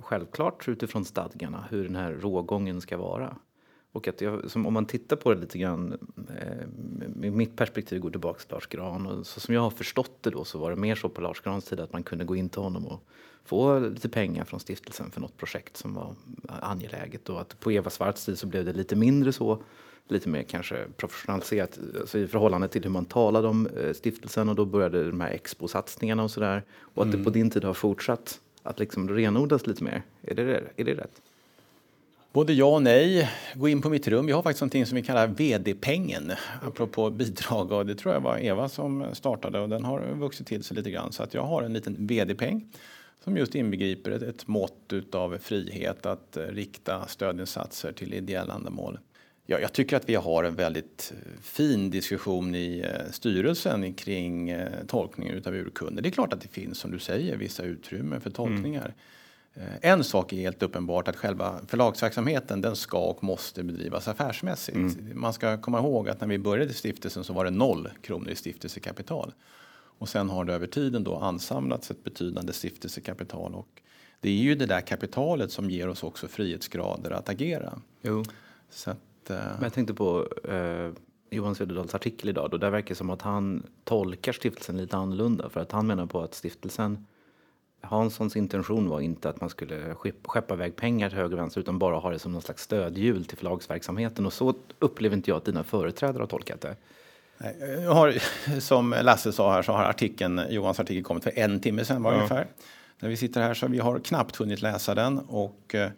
[0.00, 3.36] självklart utifrån stadgarna hur den här rågången ska vara.
[3.92, 5.98] Och att jag, som om man tittar på det lite grann,
[6.40, 10.30] eh, mitt perspektiv går tillbaka till Lars Gran och så som jag har förstått det
[10.30, 12.48] då så var det mer så på Lars Grans tid att man kunde gå in
[12.48, 13.02] till honom och
[13.44, 16.14] få lite pengar från stiftelsen för något projekt som var
[16.48, 19.62] angeläget och att på Eva Svarts tid så blev det lite mindre så,
[20.08, 24.54] lite mer kanske professionaliserat alltså i förhållande till hur man talade om eh, stiftelsen och
[24.54, 27.18] då började de här exposatsningarna och sådär och att mm.
[27.18, 30.02] det på din tid har fortsatt att liksom renodlas lite mer.
[30.22, 31.22] Är det, är det rätt?
[32.36, 33.30] Både ja och nej.
[33.54, 34.26] Gå in på mitt rum.
[34.26, 36.32] Vi har faktiskt någonting som vi kallar VD-pengen.
[36.62, 37.72] Apropå bidrag.
[37.72, 40.90] Och det tror jag var Eva som startade och den har vuxit till sig lite
[40.90, 41.12] grann.
[41.12, 42.68] Så att jag har en liten VD-peng
[43.24, 48.98] som just inbegriper ett, ett mått av frihet att rikta stödinsatser till ideella ändamål.
[49.46, 54.68] Ja, jag tycker att vi har en väldigt fin diskussion i eh, styrelsen kring eh,
[54.86, 56.02] tolkningen av urkunder.
[56.02, 58.84] Det är klart att det finns, som du säger, vissa utrymmen för tolkningar.
[58.84, 58.94] Mm.
[59.56, 64.76] Eh, en sak är helt uppenbart att själva förlagsverksamheten den ska och måste bedrivas affärsmässigt.
[64.76, 65.20] Mm.
[65.20, 68.34] Man ska komma ihåg att när vi började stiftelsen så var det noll kronor i
[68.34, 69.32] stiftelsekapital.
[69.98, 73.54] Och sen har det över tiden då ansamlats ett betydande stiftelsekapital.
[73.54, 73.82] Och
[74.20, 77.80] det är ju det där kapitalet som ger oss också frihetsgrader att agera.
[78.02, 78.24] Jo.
[78.70, 79.36] Så att, uh...
[79.36, 80.92] Men jag tänkte på uh,
[81.30, 82.50] Johan Cederdahls artikel idag.
[82.50, 85.48] Då där verkar det som att han tolkar stiftelsen lite annorlunda.
[85.48, 87.06] För att han menar på att stiftelsen
[87.90, 89.94] Hanssons intention var inte att man skulle
[90.24, 93.24] skeppa iväg pengar till höger och vänster utan bara ha det som någon slags stödhjul
[93.24, 94.26] till förlagsverksamheten.
[94.26, 96.76] Och så upplever inte jag att dina företrädare har tolkat det.
[97.82, 98.14] Jag har,
[98.60, 102.12] som Lasse sa här så har artikeln, Johans artikel kommit för en timme sedan var
[102.12, 102.16] ja.
[102.16, 102.46] ungefär.
[102.98, 105.90] När vi sitter här så vi har knappt hunnit läsa den och eh,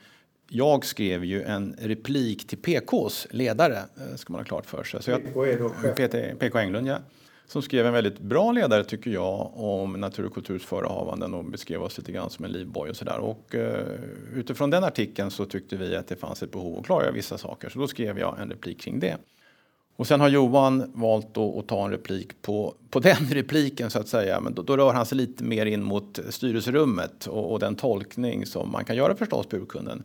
[0.49, 5.03] jag skrev ju en replik till PKs ledare, eh, ska man ha klart för sig.
[5.03, 6.39] Så jag, PK är då chef.
[6.39, 6.99] PK Englund, ja
[7.49, 11.83] som skrev en väldigt bra ledare tycker jag om natur och kulturs förehavanden och beskrev
[11.83, 13.19] oss lite grann som en livboj och sådär.
[13.19, 13.87] Och eh,
[14.35, 17.69] utifrån den artikeln så tyckte vi att det fanns ett behov att klargöra vissa saker
[17.69, 19.17] så då skrev jag en replik kring det.
[19.97, 24.09] Och sen har Johan valt att, ta en replik på, på den repliken så att
[24.09, 24.41] säga.
[24.41, 28.47] Men då, då, rör han sig lite mer in mot styrelserummet och, och den tolkning
[28.47, 30.05] som man kan göra förstås på urkunden.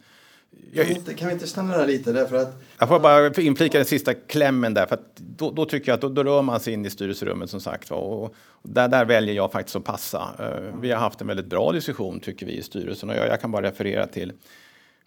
[0.76, 2.12] Kan vi, inte, kan vi inte stanna där lite?
[2.12, 2.64] Därför att...
[2.80, 4.86] Jag får bara inflika den sista klämmen där.
[4.86, 7.62] För då, då, tycker jag att då, då, rör man sig in i styrelserummet som
[7.62, 7.92] sagt.
[7.92, 10.30] Och, och där, där väljer jag faktiskt att passa.
[10.40, 13.10] Uh, vi har haft en väldigt bra diskussion tycker vi i styrelsen.
[13.10, 14.34] Och jag, jag kan bara referera till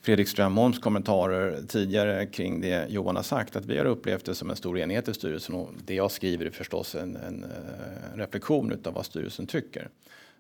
[0.03, 3.57] Fredrik Strömholms kommentarer tidigare kring det Johan har sagt.
[3.57, 5.55] Att vi har upplevt det som en stor enhet i styrelsen.
[5.55, 7.45] Och det jag skriver är förstås en, en,
[8.13, 9.89] en reflektion av vad styrelsen tycker.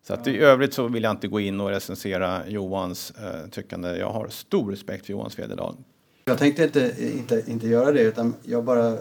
[0.07, 3.97] Så att i övrigt så vill jag inte gå in och recensera Johans eh, tyckande.
[3.97, 5.77] Jag har stor respekt för Johan Svededal.
[6.25, 8.99] Jag tänkte inte, inte, inte göra det utan jag bara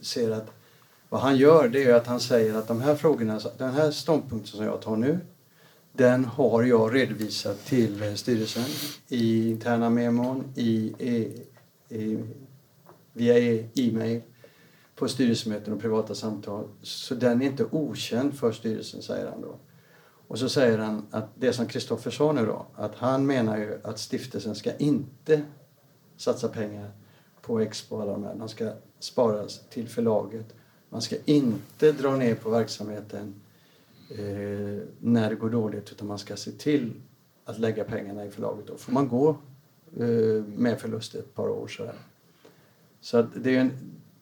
[0.00, 0.50] ser att
[1.08, 4.56] vad han gör det är att han säger att de här frågorna, den här ståndpunkten
[4.56, 5.18] som jag tar nu
[5.92, 8.64] den har jag redovisat till styrelsen
[9.08, 11.42] i interna memon, i, i,
[11.88, 12.18] i,
[13.12, 14.22] via e-mail,
[14.94, 16.68] på styrelsemöten och privata samtal.
[16.82, 19.58] Så den är inte okänd för styrelsen, säger han då.
[20.28, 23.78] Och så säger han att det som Kristoffer sa nu då, att han menar ju
[23.82, 25.42] att stiftelsen ska inte
[26.16, 26.90] satsa pengar
[27.40, 28.34] på Expo och alla de här.
[28.34, 30.54] De ska sparas till förlaget.
[30.88, 33.34] Man ska inte dra ner på verksamheten
[34.10, 36.92] eh, när det går dåligt utan man ska se till
[37.44, 38.66] att lägga pengarna i förlaget.
[38.66, 39.28] Då får man gå
[39.96, 41.90] eh, med förlust ett par år så
[43.00, 43.72] Så att det är en,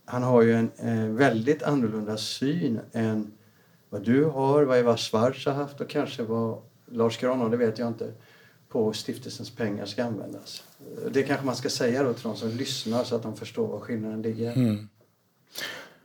[0.04, 3.32] han har ju en eh, väldigt annorlunda syn än
[3.94, 7.78] vad du har, vad Eva Schwarz har haft och kanske vad Lars Granholm, det vet
[7.78, 8.12] jag inte,
[8.68, 10.62] på stiftelsens pengar ska användas.
[11.10, 13.80] Det kanske man ska säga då till de som lyssnar så att de förstår var
[13.80, 14.52] skillnaden ligger.
[14.52, 14.88] Mm.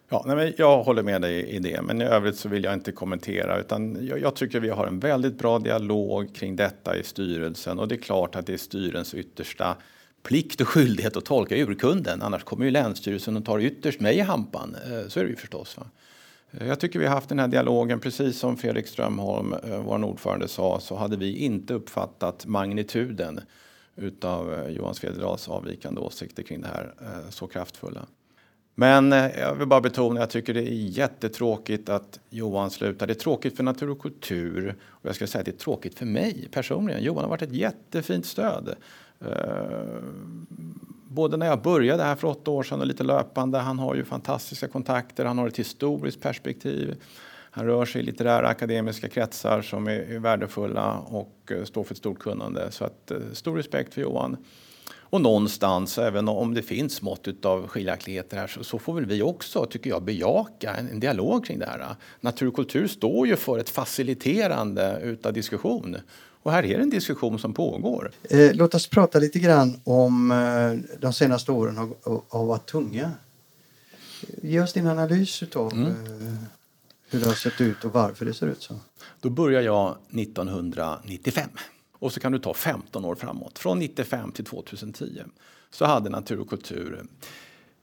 [0.10, 2.92] Ja, nej, jag håller med dig i det, men i övrigt så vill jag inte
[2.92, 7.80] kommentera utan jag, jag, tycker vi har en väldigt bra dialog kring detta i styrelsen
[7.80, 9.78] och det är klart att det är styrelsens yttersta
[10.24, 14.22] plikt och skyldighet att tolka urkunden, annars kommer ju Länsstyrelsen och tar ytterst mig i
[14.22, 14.76] hampan.
[14.86, 15.78] Eh, så är det ju förstås.
[15.78, 15.86] Va?
[16.52, 20.48] Jag tycker vi har haft den här dialogen, precis som Fredrik Strömholm, eh, vår ordförande,
[20.48, 23.40] sa, så hade vi inte uppfattat magnituden
[23.96, 28.06] utav eh, Johan Svededals avvikande åsikter kring det här eh, så kraftfulla.
[28.76, 33.08] Men jag vill bara betona, jag tycker det är jättetråkigt att Johan slutar.
[33.08, 35.98] Det är tråkigt för natur och kultur och jag ska säga att det är tråkigt
[35.98, 37.04] för mig personligen.
[37.04, 38.76] Johan har varit ett jättefint stöd
[41.10, 43.58] både när jag började här för åtta år sedan och lite löpande.
[43.58, 46.96] Han har ju fantastiska kontakter, han har ett historiskt perspektiv.
[47.52, 51.94] Han rör sig i litterära akademiska kretsar som är, är värdefulla och eh, står för
[51.94, 52.72] ett stort kunnande.
[52.72, 54.38] Så att, eh, stor respekt för Johan.
[55.12, 59.22] Och någonstans, även om det finns mått av skiljaktigheter här, så, så, får väl vi
[59.22, 61.96] också, tycker jag, bejaka en, en, dialog kring det här.
[62.22, 65.98] Natur och kultur står ju för ett faciliterande utav diskussion.
[66.44, 68.12] Och här är en diskussion som pågår.
[68.30, 71.90] Eh, låt oss prata lite grann om eh, de senaste åren har,
[72.30, 73.12] har varit tunga.
[74.42, 75.86] Ge oss din analys av mm.
[75.86, 76.34] eh,
[77.10, 78.76] hur det har sett ut och varför det ser ut så.
[79.22, 81.50] Då börjar jag 1995.
[82.00, 85.24] Och så kan du ta 15 år framåt, från 95 till 2010.
[85.72, 87.06] Så hade Natur och kultur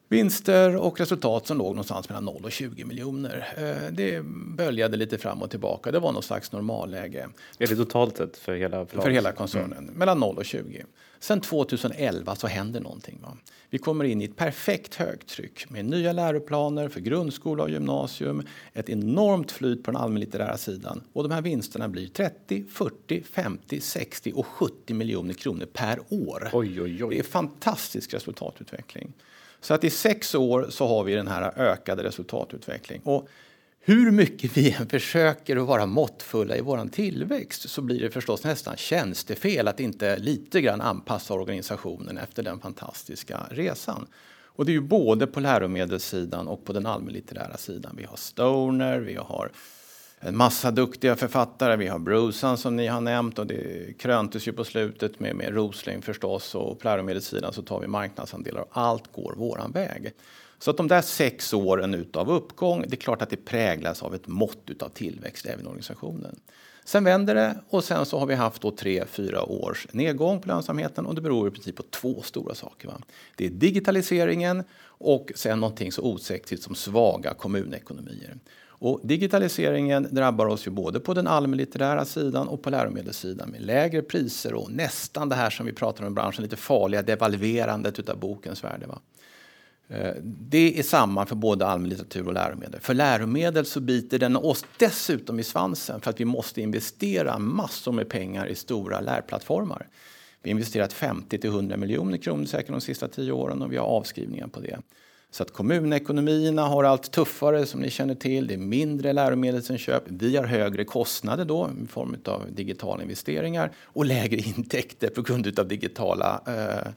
[0.09, 3.55] vinster och resultat som låg någonstans mellan 0 och 20 miljoner.
[3.57, 4.23] Eh, det
[4.57, 5.91] böljade lite fram och tillbaka.
[5.91, 7.29] Det var någon slags normalläge.
[7.59, 9.95] Är det totalt sett för hela För hela koncernen, mm.
[9.95, 10.85] mellan 0 och 20.
[11.19, 13.19] Sen 2011 så händer någonting.
[13.23, 13.37] Va?
[13.71, 18.43] Vi kommer in i ett perfekt högtryck med nya läroplaner för grundskola och gymnasium,
[18.73, 23.81] ett enormt flyt på den allmänlitterära sidan och de här vinsterna blir 30, 40, 50,
[23.81, 26.51] 60 och 70 miljoner kronor per år.
[26.53, 27.15] Oj, oj, oj.
[27.15, 29.13] Det är fantastisk resultatutveckling.
[29.61, 33.01] Så att i sex år så har vi den här ökade resultatutveckling.
[33.05, 33.29] Och
[33.81, 38.45] hur mycket vi än försöker att vara måttfulla i vår tillväxt så blir det förstås
[38.45, 44.07] nästan tjänstefel att inte lite grann anpassa organisationen efter den fantastiska resan.
[44.57, 47.95] Och det är ju både på läromedelssidan och på den allmänlitterära sidan.
[47.99, 49.51] Vi har Stoner, vi har
[50.27, 51.77] en massa duktiga författare.
[51.77, 55.55] Vi har Brusan som ni har nämnt och det kröntes ju på slutet med, med
[55.55, 60.13] Rosling förstås och på läromedelssidan så tar vi marknadsandelar och allt går våran väg.
[60.59, 64.15] Så att de där sex åren utav uppgång, det är klart att det präglas av
[64.15, 66.41] ett mått utav tillväxt även i organisationen.
[66.85, 70.49] Sen vänder det och sen så har vi haft då tre, fyra års nedgång på
[70.49, 72.89] lönsamheten och det beror i princip på två stora saker.
[72.89, 73.01] Va?
[73.37, 74.65] Det är digitaliseringen
[74.99, 78.39] och sen någonting så osäkert som svaga kommunekonomier.
[78.79, 84.03] Och digitaliseringen drabbar oss ju både på den allmänlitterära sidan och på läromedelssidan med lägre
[84.03, 88.19] priser och nästan det här som vi pratar om i branschen, lite farliga devalverandet utav
[88.19, 88.87] bokens värde.
[88.87, 89.01] Va?
[89.89, 92.81] Eh, det är samma för både allmänlitteratur och läromedel.
[92.81, 97.93] För läromedel så biter den oss dessutom i svansen för att vi måste investera massor
[97.93, 99.89] med pengar i stora lärplattformar.
[100.43, 103.77] Vi har investerat 50 till 100 miljoner kronor säkert de sista tio åren och vi
[103.77, 104.79] har avskrivningar på det.
[105.37, 108.47] Så att kommunekonomierna har allt tuffare som ni känner till.
[108.47, 110.03] Det är mindre läromedelsinköp.
[110.07, 115.59] Vi har högre kostnader då i form av digitala investeringar och lägre intäkter på grund
[115.59, 116.93] av digitala eh,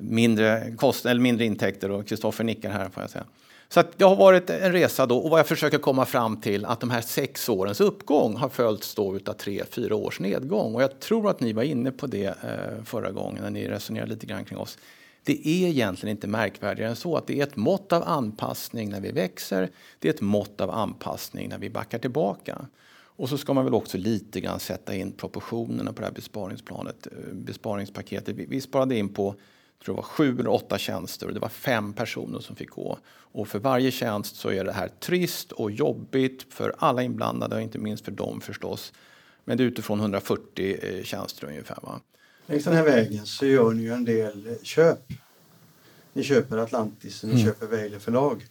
[0.00, 1.90] mindre, kost, eller mindre intäkter.
[1.90, 3.24] Och Kristoffer nickar här får jag säga.
[3.68, 6.80] Så det har varit en resa då och vad jag försöker komma fram till att
[6.80, 10.74] de här sex årens uppgång har följts då utav tre, fyra års nedgång.
[10.74, 14.12] Och jag tror att ni var inne på det eh, förra gången när ni resonerade
[14.12, 14.78] lite grann kring oss.
[15.26, 19.00] Det är egentligen inte märkvärdigare än så att det är ett mått av anpassning när
[19.00, 19.70] vi växer.
[19.98, 22.66] Det är ett mått av anpassning när vi backar tillbaka.
[22.92, 27.06] Och så ska man väl också lite grann sätta in proportionerna på det här besparingsplanet,
[27.06, 28.36] eh, besparingspaketet.
[28.36, 29.34] Vi, vi sparade in på
[29.84, 32.98] tror det var sju eller åtta tjänster och det var fem personer som fick gå.
[33.08, 37.62] Och för varje tjänst så är det här trist och jobbigt för alla inblandade och
[37.62, 38.92] inte minst för dem förstås.
[39.44, 41.78] Men det är utifrån 140 eh, tjänster ungefär.
[41.82, 42.00] Va?
[42.46, 45.12] Längs den här vägen så gör ni ju en del eh, köp.
[46.16, 47.46] Ni köper Atlantis och ni mm.
[47.46, 48.46] köper Weiler förlag.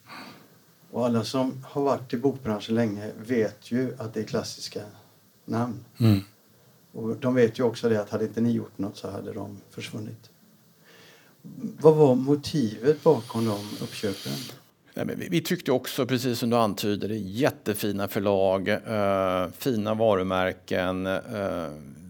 [0.91, 4.81] Och alla som har varit i bokbranschen länge vet ju att det är klassiska
[5.45, 5.85] namn.
[5.97, 6.19] Mm.
[6.91, 9.57] Och de vet ju också det att hade inte ni gjort något så hade de
[9.69, 10.29] försvunnit.
[11.81, 14.33] Vad var motivet bakom de uppköpen?
[14.93, 19.51] Nej, men vi, vi tyckte också, precis som du antyder, det är jättefina förlag, eh,
[19.57, 21.05] fina varumärken.
[21.05, 21.69] Eh,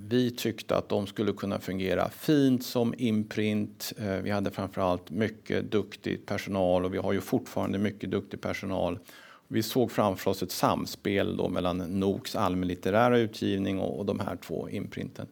[0.10, 3.94] vi tyckte att de skulle kunna fungera fint som imprint.
[3.98, 9.00] Eh, vi hade framförallt mycket duktig personal och vi har ju fortfarande mycket duktig personal.
[9.48, 14.70] Vi såg framför oss ett samspel då mellan NOKs allmänlitterära utgivning och, de här två
[14.70, 15.28] imprinten.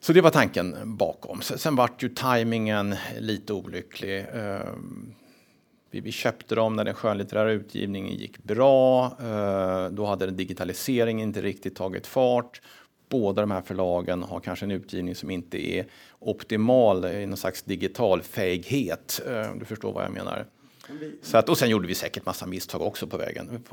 [0.00, 1.40] Så det var tanken bakom.
[1.40, 4.18] Sen vart ju tajmingen lite olycklig.
[4.18, 4.72] Eh,
[5.90, 9.04] vi, köpte dem när den skönlitterära utgivningen gick bra.
[9.04, 12.60] Eh, då hade digitaliseringen inte riktigt tagit fart.
[13.08, 15.86] Båda de här förlagen har kanske en utgivning som inte är
[16.18, 19.20] optimal i någon slags digital fähighet.
[19.28, 20.46] Ehm, du förstår vad jag menar.
[21.22, 23.64] Så att, och sen gjorde vi säkert massa misstag också på vägen.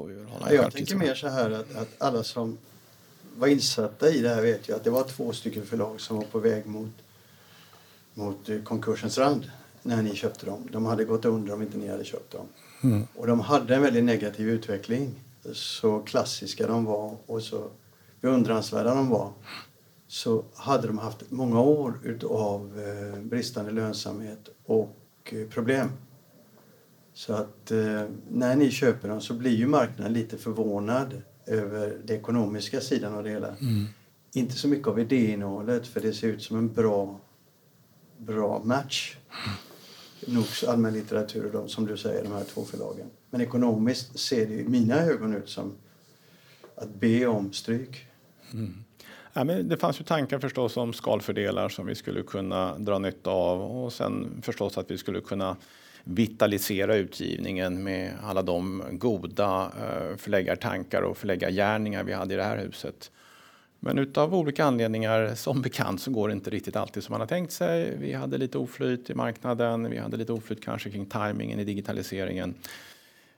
[0.52, 2.58] jag tänker mer så här att, att alla som
[3.38, 6.24] var insatta i det här vet ju att det var två stycken förlag som var
[6.24, 6.92] på väg mot,
[8.14, 9.52] mot eh, konkursens rand
[9.82, 10.68] när ni köpte dem.
[10.72, 12.46] De hade gått under om inte ni hade köpt dem.
[12.84, 13.08] Mm.
[13.16, 15.12] Och de hade en väldigt negativ utveckling.
[15.54, 17.70] Så klassiska de var och så
[18.26, 19.32] beundransvärda de var
[20.08, 25.90] så hade de haft många år av eh, bristande lönsamhet och eh, problem.
[27.14, 27.72] Så att
[28.30, 33.24] när ni köper dem så blir ju marknaden lite förvånad över den ekonomiska sidan av
[33.24, 33.48] det hela.
[33.48, 33.86] Mm.
[34.34, 37.20] Inte så mycket av idéinnehållet för det ser ut som en bra
[38.18, 39.18] bra match.
[40.28, 43.08] Noks allmänlitteratur och de, som du säger, de här två förlagen.
[43.30, 45.74] Men ekonomiskt ser det i mina ögon ut som
[46.76, 48.08] att be om stryk.
[48.54, 48.84] Mm.
[49.34, 53.30] Ja, men det fanns ju tankar förstås om skalfördelar som vi skulle kunna dra nytta
[53.30, 55.56] av och sen förstås att vi skulle kunna
[56.04, 62.58] vitalisera utgivningen med alla de goda eh, förläggartankar och förläggargärningar vi hade i det här
[62.58, 63.12] huset.
[63.80, 67.28] Men utav olika anledningar, som bekant, så går det inte riktigt alltid som man har
[67.28, 67.98] tänkt sig.
[68.00, 72.54] Vi hade lite oflyt i marknaden, vi hade lite oflyt kanske kring tajmingen i digitaliseringen.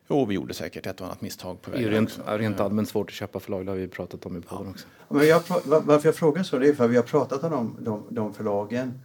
[0.07, 1.89] Och vi gjorde säkert ett och annat misstag på vägen.
[1.89, 4.41] Det är rent, rent allmänt svårt att köpa förlag, det har vi pratat om i
[4.41, 4.71] podden ja.
[4.71, 4.87] också.
[5.09, 7.75] Men jag, varför jag frågar så det är för att vi har pratat om de,
[7.79, 9.01] de, de förlagen.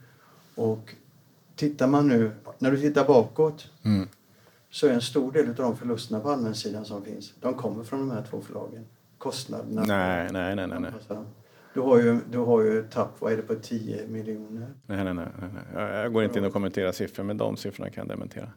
[0.55, 0.95] Och
[1.57, 4.09] tittar man nu, när du tittar bakåt mm.
[4.71, 8.09] så är en stor del av de förlusterna på allmänsidan som finns, de kommer från
[8.09, 8.85] de här två förlagen.
[9.19, 9.85] Kostnaderna.
[9.87, 10.81] Nej, nej, nej, nej.
[10.81, 11.19] nej.
[11.75, 14.75] Du har ju, du har ju tapp, vad är det på 10 miljoner?
[14.87, 15.27] Nej, nej, nej.
[15.75, 16.01] nej.
[16.01, 18.49] Jag går inte in och kommenterar siffror, men de siffrorna kan jag dementera.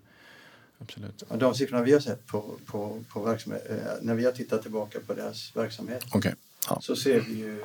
[0.79, 1.23] Absolut.
[1.29, 4.99] De siffrorna vi har sett på, på, på verksamhet, eh, när vi har tittat tillbaka
[5.07, 6.33] på deras verksamhet okay.
[6.69, 6.79] ja.
[6.81, 7.63] så ser vi ju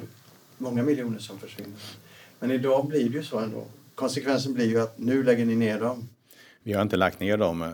[0.59, 1.81] många miljoner som försvinner.
[2.39, 3.67] Men idag blir det ju så ändå.
[3.95, 6.09] Konsekvensen blir ju att nu lägger ni ner dem.
[6.63, 7.63] Vi har inte lagt ner dem.
[7.63, 7.69] Eh,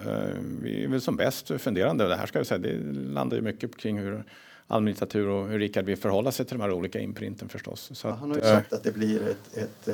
[0.62, 2.08] vi är väl som bäst funderande.
[2.08, 4.24] Det här ska jag säga, det landar ju mycket kring hur
[4.66, 7.90] allmän litteratur och hur Rickard vill förhålla sig till de här olika imprinten förstås.
[7.94, 9.88] Så ja, han har ju sagt att det blir ett, ett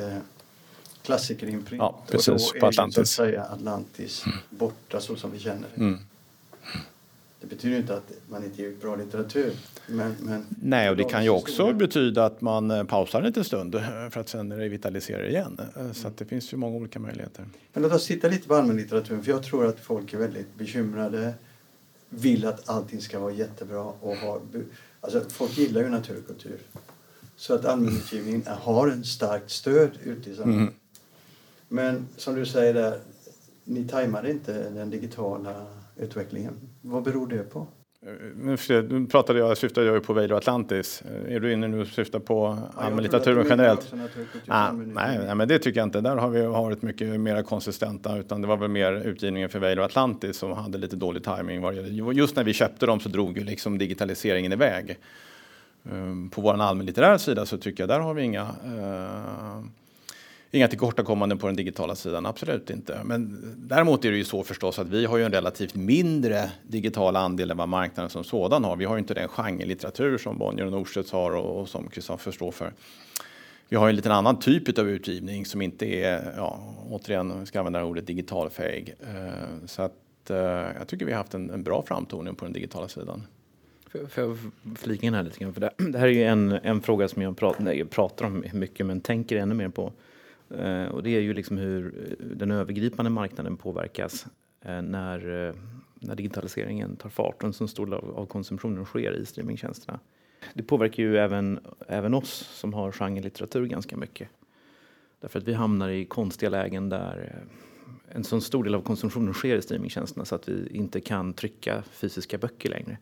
[1.03, 1.81] klassikerinprint.
[1.81, 2.27] Ja, precis.
[2.27, 2.97] Och då på Atlantis.
[2.97, 4.37] Är så att säga Atlantis mm.
[4.49, 5.81] borta så som vi känner det.
[5.81, 5.99] Mm.
[7.43, 9.53] Det betyder inte att man inte ger ut bra litteratur.
[9.87, 11.73] Men, men Nej, och det kan ju också stora...
[11.73, 15.59] betyda att man eh, pausar en liten stund eh, för att sen revitalisera igen.
[15.77, 17.45] Eh, så det finns ju många olika möjligheter.
[17.73, 21.33] Men låt oss titta lite på allmänlitteraturen för jag tror att folk är väldigt bekymrade.
[22.09, 24.41] Vill att allting ska vara jättebra och har...
[25.01, 26.59] Alltså folk gillar ju naturkultur.
[27.35, 30.61] Så att allmänutgivningen har en starkt stöd ute i samhället.
[30.61, 30.73] Mm.
[31.73, 32.99] Men som du säger där,
[33.63, 35.65] ni tajmade inte den digitala
[35.97, 36.53] utvecklingen.
[36.81, 37.67] Vad beror det på?
[38.35, 41.03] Nu pratade jag, syftade jag på Vader Atlantis.
[41.27, 43.93] Är du inne nu och syftar på ja, allmänlitteraturen generellt?
[44.47, 46.01] Ah, nej, nej, men det tycker jag inte.
[46.01, 48.17] Där har vi varit mycket mer konsistenta.
[48.17, 51.63] Utan det var väl mer utgivningen för Vader Atlantis som hade lite dålig timing.
[52.13, 54.97] Just när vi köpte dem så drog ju liksom digitaliseringen iväg.
[55.91, 59.65] Ehm, på vår allmänlitterära sida så tycker jag där har vi inga uh,
[60.55, 63.01] Inga tillkortakommanden på den digitala sidan, absolut inte.
[63.03, 67.15] Men däremot är det ju så förstås att vi har ju en relativt mindre digital
[67.15, 68.75] andel än vad marknaden som sådan har.
[68.75, 72.31] Vi har ju inte den genrelitteratur som Bonnier och Norstedts har och, och som Kristoffer
[72.31, 72.73] står för.
[73.69, 77.83] Vi har en liten annan typ av utgivning som inte är, ja, återigen, ska använda
[77.83, 78.93] ordet digitalfähig.
[79.01, 80.37] Eh, så att eh,
[80.77, 83.23] jag tycker vi har haft en, en bra framtoning på den digitala sidan.
[83.91, 84.37] Får jag
[84.77, 85.53] flika in här lite grann?
[85.53, 88.85] För det, här är ju en, en fråga som jag pratar, nej, pratar om mycket
[88.85, 89.93] men tänker ännu mer på.
[90.59, 94.25] Eh, och det är ju liksom hur eh, den övergripande marknaden påverkas
[94.61, 95.53] eh, när,
[95.99, 99.99] när digitaliseringen tar fart och en så stor del av konsumtionen sker i streamingtjänsterna.
[100.53, 104.29] Det påverkar ju även, även oss som har genrelitteratur ganska mycket.
[105.19, 107.43] Därför att vi hamnar i konstiga lägen där
[108.09, 111.83] en så stor del av konsumtionen sker i streamingtjänsterna så att vi inte kan trycka
[111.91, 112.97] fysiska böcker längre.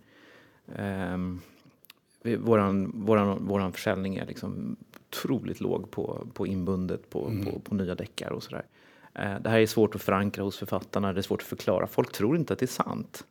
[1.14, 1.42] Um,
[2.24, 4.76] våran, våran, våran försäljning är liksom
[5.10, 7.46] otroligt låg på, på inbundet på, mm.
[7.46, 8.66] på, på, nya deckar och sådär.
[9.14, 11.88] Eh, det här är svårt att förankra hos författarna, det är svårt att förklara.
[11.88, 13.26] Folk tror inte att det är sant.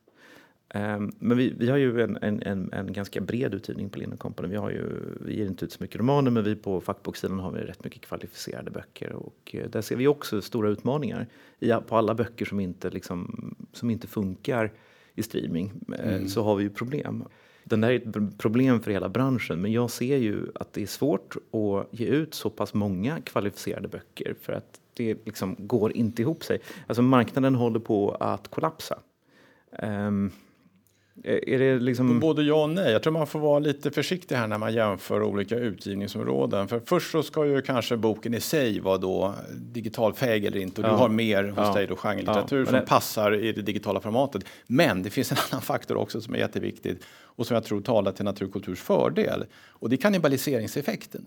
[0.69, 4.19] Eh, men vi, vi har ju en, en, en, en ganska bred utgivning på Lind
[4.19, 4.49] Company.
[4.49, 4.85] Vi, har ju,
[5.21, 8.01] vi ger inte ut så mycket romaner men vi på fackboksidan har vi rätt mycket
[8.01, 9.13] kvalificerade böcker.
[9.13, 11.27] Och eh, där ser vi också stora utmaningar
[11.59, 14.71] i, på alla böcker som inte, liksom, som inte funkar
[15.15, 15.71] i streaming.
[15.99, 16.27] Eh, mm.
[16.27, 17.23] Så har vi ju problem.
[17.63, 20.87] Den där är ett problem för hela branschen men jag ser ju att det är
[20.87, 26.21] svårt att ge ut så pass många kvalificerade böcker för att det liksom går inte
[26.21, 26.59] ihop sig.
[26.87, 28.99] Alltså marknaden håller på att kollapsa.
[29.83, 30.31] Um,
[31.23, 32.19] är det liksom...
[32.19, 32.91] Både ja och nej.
[32.91, 36.67] Jag tror man får vara lite försiktig här när man jämför olika utgivningsområden.
[36.67, 40.81] För först så ska ju kanske boken i sig vara då digitalfähig eller inte.
[40.81, 40.91] Och ja.
[40.91, 41.73] du har mer hos ja.
[41.73, 42.65] dig då genrelitteratur ja.
[42.65, 42.81] som det...
[42.81, 44.43] passar i det digitala formatet.
[44.67, 48.11] Men det finns en annan faktor också som är jätteviktig och som jag tror talar
[48.11, 49.45] till naturkulturs fördel.
[49.69, 51.25] Och det är kannibaliseringseffekten.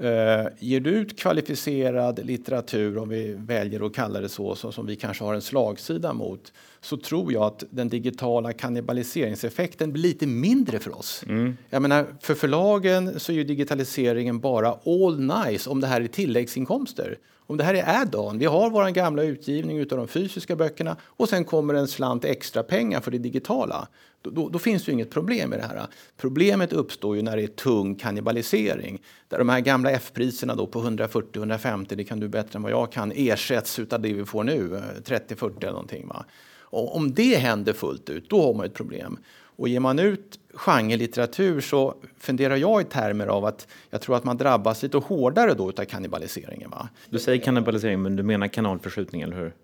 [0.00, 4.86] Uh, ger du ut kvalificerad litteratur, om vi väljer att kalla det så, så, som
[4.86, 10.26] vi kanske har en slagsida mot, så tror jag att den digitala kannibaliseringseffekten blir lite
[10.26, 11.24] mindre för oss.
[11.28, 11.56] Mm.
[11.70, 16.06] Jag menar, för förlagen så är ju digitaliseringen bara all nice om det här är
[16.06, 17.18] tilläggsinkomster.
[17.46, 21.28] Om det här är add-on, vi har vår gamla utgivning utav de fysiska böckerna och
[21.28, 23.88] sen kommer en slant extra pengar för det digitala.
[24.22, 25.86] Då, då, då, finns det ju inget problem i det här.
[26.16, 29.02] Problemet uppstår ju när det är tung kannibalisering.
[29.28, 32.92] Där de här gamla F-priserna då på 140-150, det kan du bättre än vad jag
[32.92, 36.08] kan, ersätts av det vi får nu, eh, 30-40 eller någonting.
[36.08, 36.24] Va?
[36.60, 39.18] Och om det händer fullt ut, då har man ett problem.
[39.56, 44.24] Och ger man ut genrelitteratur så funderar jag i termer av att jag tror att
[44.24, 46.70] man drabbas lite hårdare då utav kannibaliseringen.
[46.70, 46.88] Va?
[47.10, 49.54] Du säger kannibalisering, men du menar kanalförskjutning, eller hur?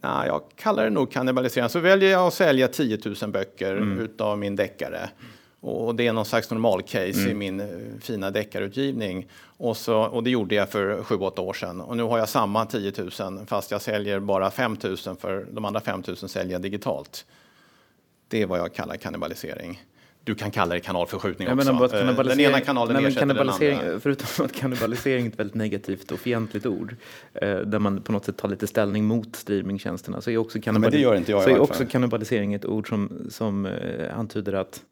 [0.00, 1.68] Nej, jag kallar det nog kannibalisering.
[1.68, 3.98] Så väljer jag att sälja 10 000 böcker mm.
[3.98, 5.10] utav min deckare.
[5.60, 7.30] Och det är någon slags normalcase mm.
[7.30, 7.66] i min eh,
[8.00, 9.28] fina deckarutgivning.
[9.42, 11.80] Och, så, och det gjorde jag för 7-8 år sedan.
[11.80, 15.64] Och nu har jag samma 10 000 fast jag säljer bara 5 000 för de
[15.64, 17.26] andra 5 000 säljer jag digitalt.
[18.28, 19.82] Det är vad jag kallar kannibalisering.
[20.24, 21.72] Du kan kalla det kanalförskjutning jag också.
[21.72, 24.00] Menar, den ena kanalen nej, ersätter den andra.
[24.00, 26.96] Förutom att kannibalisering är ett väldigt negativt och fientligt ord,
[27.34, 31.24] eh, där man på något sätt tar lite ställning mot streamingtjänsterna, så är också, kannibali
[31.26, 34.82] så är också kannibalisering ett ord som, som eh, antyder att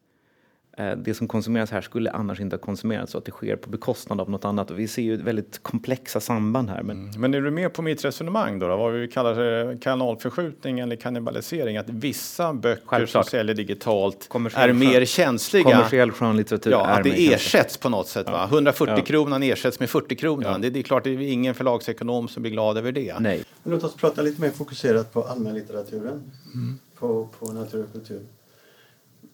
[0.97, 4.21] det som konsumeras här skulle annars inte ha konsumerats så att det sker på bekostnad
[4.21, 4.71] av något annat.
[4.71, 6.83] Och vi ser ju väldigt komplexa samband här.
[6.83, 7.21] Men, mm.
[7.21, 8.77] men är du med på mitt resonemang då, då?
[8.77, 11.77] Vad vi kallar kanalförskjutning eller kannibalisering?
[11.77, 13.25] Att vissa böcker Självklart.
[13.25, 15.63] som säljer digitalt är mer känsliga.
[15.63, 18.25] Kommersiell skönlitteratur ja, är att det ersätts på något sätt.
[18.25, 18.47] Va?
[18.51, 19.03] 140 ja.
[19.03, 20.51] kronan ersätts med 40 kronan.
[20.51, 20.57] Ja.
[20.57, 23.19] Det, det, är klart, det är ingen förlagsekonom som blir glad över det.
[23.19, 23.43] Nej.
[23.63, 26.79] Men låt oss prata lite mer fokuserat på allmänlitteraturen, mm.
[26.99, 28.21] på, på natur och kultur.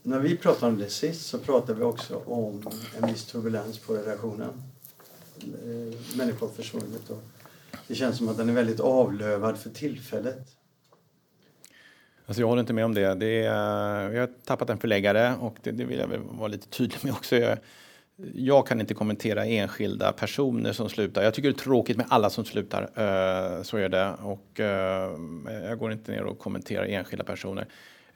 [0.07, 2.69] När vi pratade om det sist så pratade vi också om
[3.01, 4.63] en viss turbulens på redaktionen.
[5.39, 7.23] Eh, Människor har försvunnit och
[7.87, 10.47] det känns som att den är väldigt avlövad för tillfället.
[12.25, 13.15] Alltså jag håller inte med om det.
[13.15, 16.67] det är, vi har tappat en förläggare och det, det vill jag väl vara lite
[16.67, 17.35] tydlig med också.
[17.35, 17.57] Jag,
[18.33, 21.23] jag, kan inte kommentera enskilda personer som slutar.
[21.23, 22.81] Jag tycker det är tråkigt med alla som slutar.
[22.81, 24.13] Uh, så är det.
[24.21, 24.65] Och, uh,
[25.67, 27.67] jag går inte ner och kommenterar enskilda personer.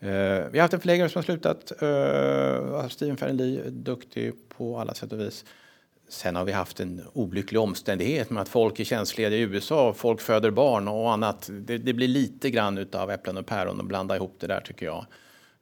[0.04, 1.72] Eh, vi har haft en förläggare som har slutat.
[1.82, 5.46] Uh, Steven Fernley, duktig på alla sätt och vis.
[6.10, 10.22] Sen har vi haft en olycklig omständighet med att folk är känsliga i USA, folk
[10.22, 11.50] föder barn och annat.
[11.52, 14.86] Det, det blir lite grann av äpplen och päron och blanda ihop det där tycker
[14.86, 15.06] jag.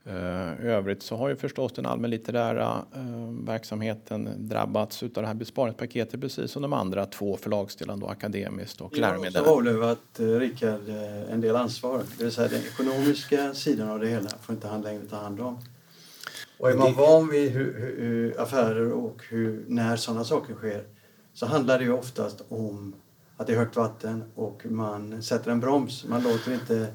[0.09, 5.33] Uh, I övrigt så har ju förstås den allmänlitterära uh, verksamheten drabbats av det här
[5.33, 9.33] besparingspaketet precis som de andra två förlagsdelarna, akademiskt och läromedel.
[9.33, 10.89] Jag har avlövat uh, Rickard
[11.29, 14.81] en del ansvar, det vill säga den ekonomiska sidan av det hela får inte han
[14.81, 15.57] längre ta hand om.
[16.59, 20.83] Och är man van vid hur, hur, affärer och hur, när sådana saker sker
[21.33, 22.95] så handlar det ju oftast om
[23.37, 26.05] att det är högt vatten och man sätter en broms.
[26.05, 26.87] Man låter inte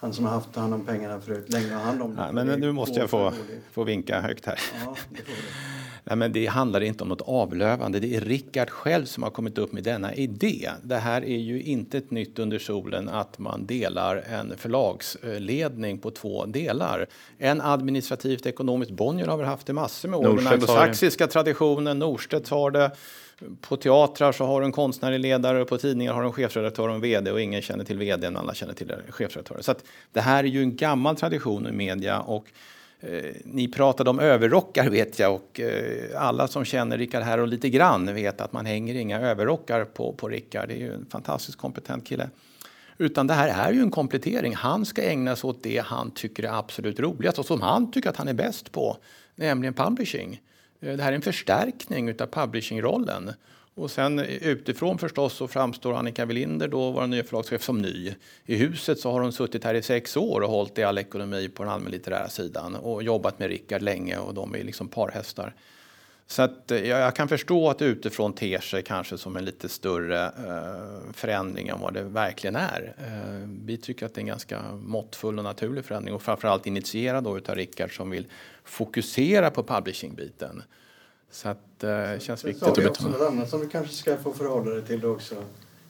[0.00, 2.22] han som har haft hand om pengarna förut länge har hand om det.
[2.22, 3.32] Ja, men nu måste jag få,
[3.72, 4.60] få vinka högt här.
[4.84, 5.22] Ja, det
[6.08, 8.00] Nej, men det handlar inte om något avlövande.
[8.00, 10.70] Det är Rickard själv som har kommit upp med denna idé.
[10.82, 16.10] Det här är ju inte ett nytt under solen att man delar en förlagsledning på
[16.10, 17.06] två delar.
[17.38, 20.36] En administrativt ekonomiskt, Bonnier har väl haft det massor med år.
[20.36, 22.90] Den anglosaxiska traditionen, Norstedts har det.
[23.60, 26.94] På teatrar så har du en konstnärlig ledare på tidningar har du en chefredaktör och
[26.94, 29.62] en vd och ingen känner till vdn, alla känner till chefredaktören.
[29.62, 29.74] Så
[30.12, 32.46] det här är ju en gammal tradition i media och
[33.00, 37.48] Eh, ni pratade om överrockar vet jag och eh, alla som känner Rickard här och
[37.48, 40.68] lite grann vet att man hänger inga överrockar på, på Rickard.
[40.68, 42.30] Det är ju en fantastiskt kompetent kille.
[42.98, 44.54] Utan det här är ju en komplettering.
[44.54, 48.10] Han ska ägna sig åt det han tycker är absolut roligast och som han tycker
[48.10, 48.96] att han är bäst på,
[49.34, 50.40] nämligen publishing.
[50.80, 53.32] Eh, det här är en förstärkning av publishingrollen.
[53.78, 58.14] Och sen utifrån förstås så framstår Annika Welinder, då vår nya förlagschef, som ny.
[58.46, 61.48] I huset så har hon suttit här i sex år och hållit i all ekonomi
[61.48, 65.54] på den allmänlitterära sidan och jobbat med Rickard länge och de är liksom parhästar.
[66.26, 70.24] Så att eh, jag kan förstå att utifrån ter sig kanske som en lite större
[70.26, 72.94] eh, förändring än vad det verkligen är.
[72.98, 77.24] Eh, vi tycker att det är en ganska måttfull och naturlig förändring och framförallt initierad
[77.24, 78.26] då utav Rickard som vill
[78.64, 80.62] fokusera på publishingbiten.
[81.30, 83.08] Så att det känns viktigt att betona.
[83.08, 85.34] något annat som du kanske ska få förhålla dig till också.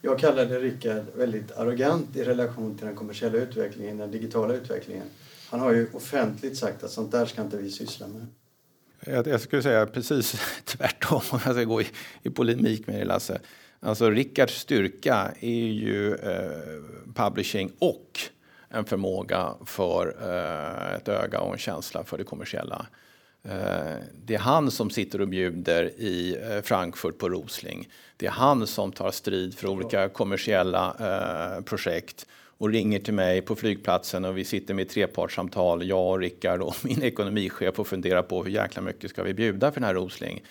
[0.01, 5.07] Jag kallade Rickard väldigt arrogant i relation till den kommersiella utvecklingen, den digitala utvecklingen.
[5.49, 8.27] Han har ju offentligt sagt att sånt där ska inte vi syssla med.
[9.05, 11.87] Jag, jag skulle säga precis tvärtom om jag ska gå i,
[12.23, 13.41] i polemik med dig Lasse.
[13.79, 16.83] Alltså Rickards styrka är ju eh,
[17.15, 18.19] publishing och
[18.69, 22.85] en förmåga för eh, ett öga och en känsla för det kommersiella.
[23.43, 23.51] Eh,
[24.25, 27.89] det är han som sitter och bjuder i eh, Frankfurt på Rosling.
[28.17, 32.25] Det är han som tar strid för olika kommersiella eh, projekt
[32.57, 36.75] och ringer till mig på flygplatsen och vi sitter med trepartssamtal, jag och Rickard och
[36.83, 40.43] min ekonomichef och funderar på hur jäkla mycket ska vi bjuda för den här Rosling.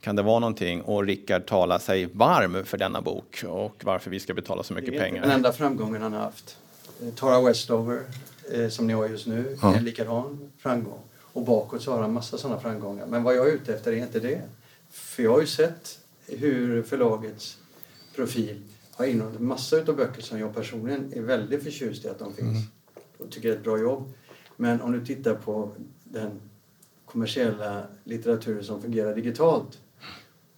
[0.00, 0.82] kan det vara någonting?
[0.82, 4.98] Och Rickard talar sig varm för denna bok och varför vi ska betala så mycket
[4.98, 5.22] pengar.
[5.22, 6.56] Den enda framgången han har haft.
[7.16, 8.00] Tara Westover,
[8.52, 9.72] eh, som ni har just nu, Ja.
[9.72, 11.00] är en likadan framgång.
[11.32, 13.06] Och bakåt så har han massa sådana framgångar.
[13.06, 14.42] Men vad jag är ute efter är inte det.
[14.90, 17.58] För jag har ju sett hur förlagets
[18.14, 18.62] profil
[18.92, 22.58] har innehållit massa utav böcker som jag personligen är väldigt förtjust i att de finns.
[23.18, 24.12] Och tycker det är ett bra jobb.
[24.56, 25.70] Men om du tittar på
[26.04, 26.40] den
[27.04, 29.78] kommersiella litteraturen som fungerar digitalt.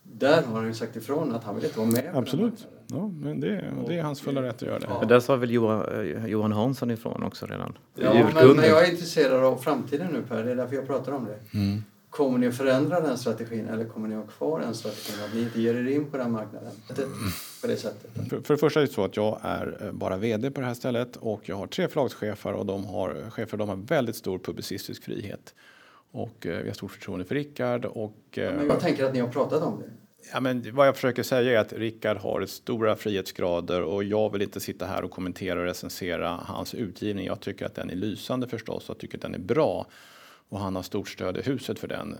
[0.02, 2.10] Där har han ju sagt ifrån att han vill inte vara med.
[2.14, 2.66] Absolut.
[2.86, 4.86] Ja, men det, det är hans fulla rätt att göra det.
[4.88, 5.06] Ja.
[5.06, 7.78] Där sa väl Johan, eh, Johan Hansson ifrån också redan?
[7.94, 11.12] Ja, men, men jag är intresserad av framtiden nu Per, det är därför jag pratar
[11.12, 11.58] om det.
[11.58, 11.82] Mm.
[12.10, 15.24] Kommer ni att förändra den strategin eller kommer ni att ha kvar den strategin?
[15.24, 16.72] Att ni inte ger er in på den marknaden
[17.60, 18.10] på det sättet?
[18.30, 20.66] För, för det första är det så att jag är eh, bara VD på det
[20.66, 24.38] här stället och jag har tre förlagschefer och de har, chefer, de har väldigt stor
[24.38, 25.54] publicistisk frihet.
[26.10, 29.20] Och eh, vi har stort förtroende för Rickard och eh, Men jag tänker att ni
[29.20, 29.90] har pratat om det.
[30.32, 34.42] Ja, men vad jag försöker säga är att Rickard har stora frihetsgrader och jag vill
[34.42, 37.26] inte sitta här och kommentera och recensera hans utgivning.
[37.26, 39.86] Jag tycker att den är lysande förstås och tycker att den är bra.
[40.48, 42.12] Och han har stort stöd i huset för den.
[42.12, 42.18] Eh,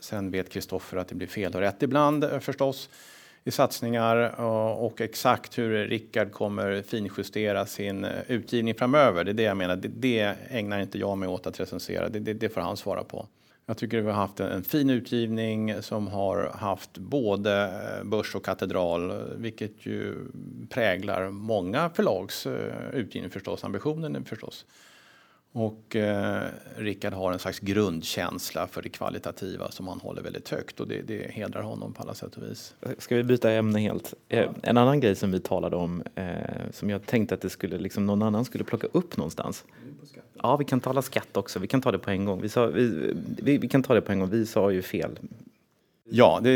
[0.00, 2.90] sen vet Kristoffer att det blir fel och rätt ibland eh, förstås
[3.44, 9.24] i satsningar och- exakt hur Rickard kommer finjustera sin eh, utgivning framöver.
[9.24, 9.76] Det är det jag menar.
[9.76, 12.08] Det, det ägnar inte jag mig åt att recensera.
[12.08, 13.26] Det, det, det får han svara på.
[13.66, 18.34] Jag tycker vi har haft en, en fin utgivning som har haft både eh, börs
[18.34, 20.14] och katedral, vilket ju
[20.70, 24.66] präglar många förlags eh, utgivning förstås, ambitionen förstås.
[25.54, 26.42] Och eh,
[26.76, 31.02] Rickard har en slags grundkänsla för det kvalitativa som han håller väldigt högt och det,
[31.02, 32.74] det hedrar honom på alla sätt och vis.
[32.98, 34.14] Ska vi byta ämne helt?
[34.28, 36.26] Eh, En annan grej som vi talade om, eh,
[36.70, 39.64] som jag tänkte att det skulle, liksom, någon annan skulle plocka upp någonstans.
[40.42, 41.58] Ja, vi kan tala skatt också.
[41.58, 42.40] Vi kan ta det på en gång.
[42.42, 44.30] Vi, sa, vi, vi, vi kan ta det på en gång.
[44.30, 45.18] Vi sa ju fel.
[46.14, 46.50] Ja, det,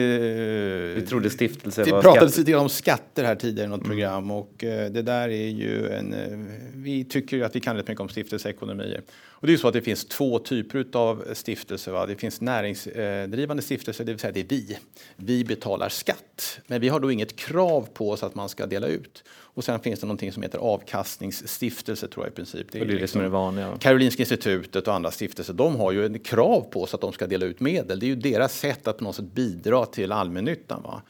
[0.97, 2.47] Vi trodde stiftelse Det var pratades skatt.
[2.47, 6.13] lite om skatter här tidigare i något program och eh, det där är ju en...
[6.15, 6.39] eh,
[6.75, 9.03] Vi tycker ju att vi kan rätt mycket om stiftelseekonomier.
[9.39, 11.93] Och det är ju så att det finns två typer av stiftelser.
[11.93, 12.07] Va?
[12.07, 14.79] Det finns näringsdrivande stiftelser, det vill säga det är vi.
[15.17, 18.87] Vi betalar skatt, men vi har då inget krav på oss att man ska dela
[18.87, 19.25] ut.
[19.57, 22.67] Och sen finns det någonting som heter avkastningsstiftelse tror jag i princip.
[22.67, 23.77] Och det är det liksom- som är det vanliga.
[23.81, 27.27] Karolinska institutet och andra stiftelser, de har ju en krav på sig att de ska
[27.27, 27.99] dela ut medel.
[27.99, 30.83] Det är ju deras sätt att på något sätt bidra till allmännyttan.
[30.83, 31.03] Va?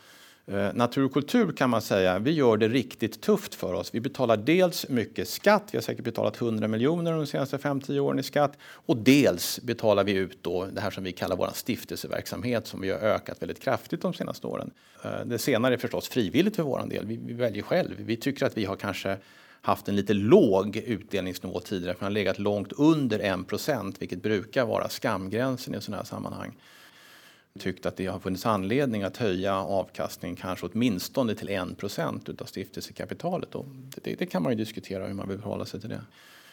[0.52, 3.94] Eh, natur och kultur kan man säga, vi gör det riktigt tufft för oss.
[3.94, 8.18] Vi betalar dels mycket skatt, vi har säkert betalat 100 miljoner de senaste 5-10 åren
[8.18, 8.58] i skatt.
[8.62, 12.90] Och dels betalar vi ut då det här som vi kallar vår stiftelseverksamhet som vi
[12.90, 14.70] har ökat väldigt kraftigt de senaste åren.
[15.04, 17.94] Eh, det senare är förstås frivilligt för vår del, vi, vi väljer själv.
[17.98, 19.16] Vi tycker att vi har kanske
[19.60, 23.38] haft en lite låg utdelningsnivå tidigare, för den har legat långt under 1
[23.98, 26.56] vilket brukar vara skamgränsen i sådana här sammanhang.
[27.58, 32.44] Tyckt att det har funnits anledning att höja avkastningen kanske åtminstone till 1 procent utav
[32.44, 33.54] stiftelsekapitalet.
[33.54, 33.66] Och
[34.02, 36.00] det, det kan man ju diskutera hur man vill förhålla sig till det.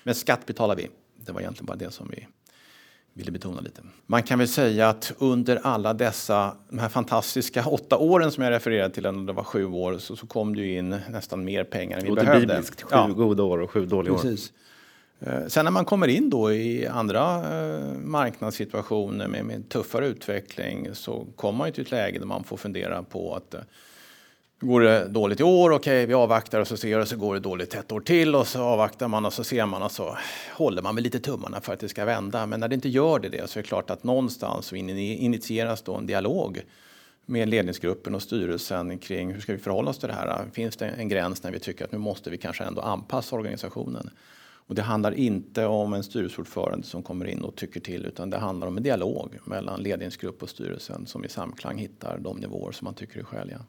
[0.04, 0.90] Men skatt betalar vi.
[1.26, 2.28] Det var egentligen bara det som vi
[3.14, 3.82] ville betona lite.
[4.06, 8.52] Man kan väl säga att under alla dessa, de här fantastiska åtta åren som jag
[8.52, 11.64] refererade till, när det var sju år, så, så kom det ju in nästan mer
[11.64, 12.48] pengar än vi Låter behövde.
[12.48, 12.82] bibliskt.
[12.82, 13.08] Sju Ja.
[13.08, 14.18] goda år och sju dåliga år.
[14.18, 14.50] Precis.
[14.50, 14.54] Eh,
[15.20, 20.88] Eh, sen när man kommer in då i andra eh, marknadssituationer med, med tuffare utveckling
[20.94, 23.62] så kommer man ju till ett läge där man får fundera på att eh,
[24.64, 27.40] Går det dåligt i år, okej vi avvaktar och så ser och så går det
[27.40, 30.18] dåligt ett år till och så avvaktar man och så ser man och så
[30.52, 32.46] håller man väl lite tummarna för att det ska vända.
[32.46, 35.82] Men när det inte gör det, det så är det klart att någonstans så initieras
[35.82, 36.62] då en dialog
[37.26, 40.46] med ledningsgruppen och styrelsen kring hur ska vi förhålla oss till det här.
[40.54, 44.10] Finns det en gräns när vi tycker att nu måste vi kanske ändå anpassa organisationen?
[44.68, 48.38] Och det handlar inte om en styrelseordförande som kommer in och tycker till utan det
[48.38, 52.86] handlar om en dialog mellan ledningsgrupp och styrelsen som i samklang hittar de nivåer som
[52.86, 53.66] man tycker är skäliga.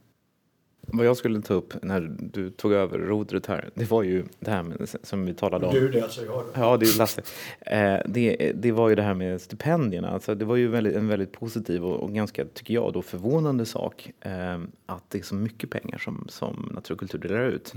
[0.87, 4.51] Vad jag skulle ta upp när du tog över rodret här, det var ju det
[4.51, 5.75] här med, som vi talade om.
[5.75, 6.45] Du, det alltså jag.
[6.55, 7.23] Ja, det är Lasse.
[7.61, 10.09] Eh, det, det var ju det här med stipendierna.
[10.09, 13.67] Alltså, det var ju väldigt, en väldigt positiv och, och ganska, tycker jag, då förvånande
[13.67, 17.75] sak eh, att det är så mycket pengar som, som natur och kultur delar ut.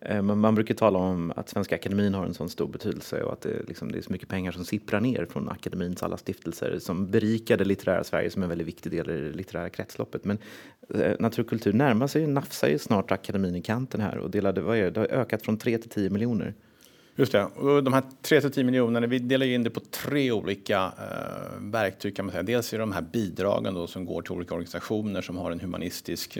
[0.00, 3.32] Eh, men man brukar tala om att Svenska Akademin har en sån stor betydelse och
[3.32, 6.78] att det, liksom, det är så mycket pengar som sipprar ner från akademins alla stiftelser
[6.78, 10.24] som berikar det litterära Sverige som en väldigt viktig del i det litterära kretsloppet.
[10.24, 10.38] Men
[10.94, 14.60] eh, natur och kultur närmar sig, nafsar ju snart akademin i kanten här och delade,
[14.60, 16.54] vad är det, det har ökat från 3 till 10 miljoner.
[17.16, 17.44] Just det.
[17.44, 22.16] Och de här 3-10 miljonerna, vi delar ju in det på tre olika eh, verktyg
[22.16, 22.42] kan man säga.
[22.42, 25.60] Dels är det de här bidragen då som går till olika organisationer som har en
[25.60, 26.38] humanistisk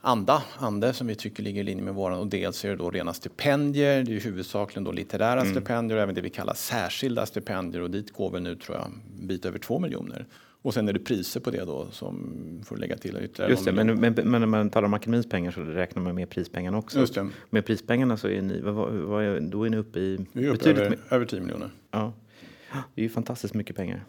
[0.00, 2.90] anda, ande som vi tycker ligger i linje med våran och dels är det då
[2.90, 5.54] rena stipendier, det är huvudsakligen då litterära mm.
[5.54, 8.86] stipendier och även det vi kallar särskilda stipendier och dit går vi nu tror jag
[8.86, 10.26] en bit över två miljoner.
[10.62, 13.72] Och sen är det priser på det då som får lägga till ytterligare Just det,
[13.72, 16.98] men, men, men, när man talar om akademins pengar så räknar man med prispengarna också.
[16.98, 17.28] Just det.
[17.50, 20.26] Med prispengarna så är ni, vad, vad är, då är ni uppe i...
[20.32, 21.70] Vi är uppe över, över 10 miljoner.
[21.90, 22.12] Ja,
[22.94, 24.04] det är ju fantastiskt mycket pengar.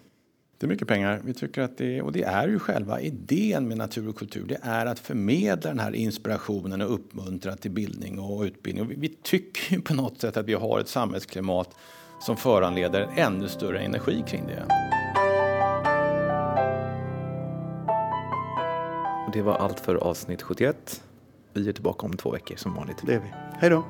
[0.57, 1.21] Det är mycket pengar.
[1.23, 4.45] Vi tycker att det, och det är ju själva idén med natur och kultur.
[4.47, 8.85] Det är att förmedla den här inspirationen och uppmuntra till bildning och utbildning.
[8.85, 11.75] Och vi, vi tycker på något sätt att vi har ett samhällsklimat
[12.21, 14.65] som föranleder ännu större energi kring det.
[19.33, 21.03] Det var allt för avsnitt 71.
[21.53, 22.97] Vi är tillbaka om två veckor som vanligt.
[23.05, 23.33] Det är vi.
[23.59, 23.83] Hej då!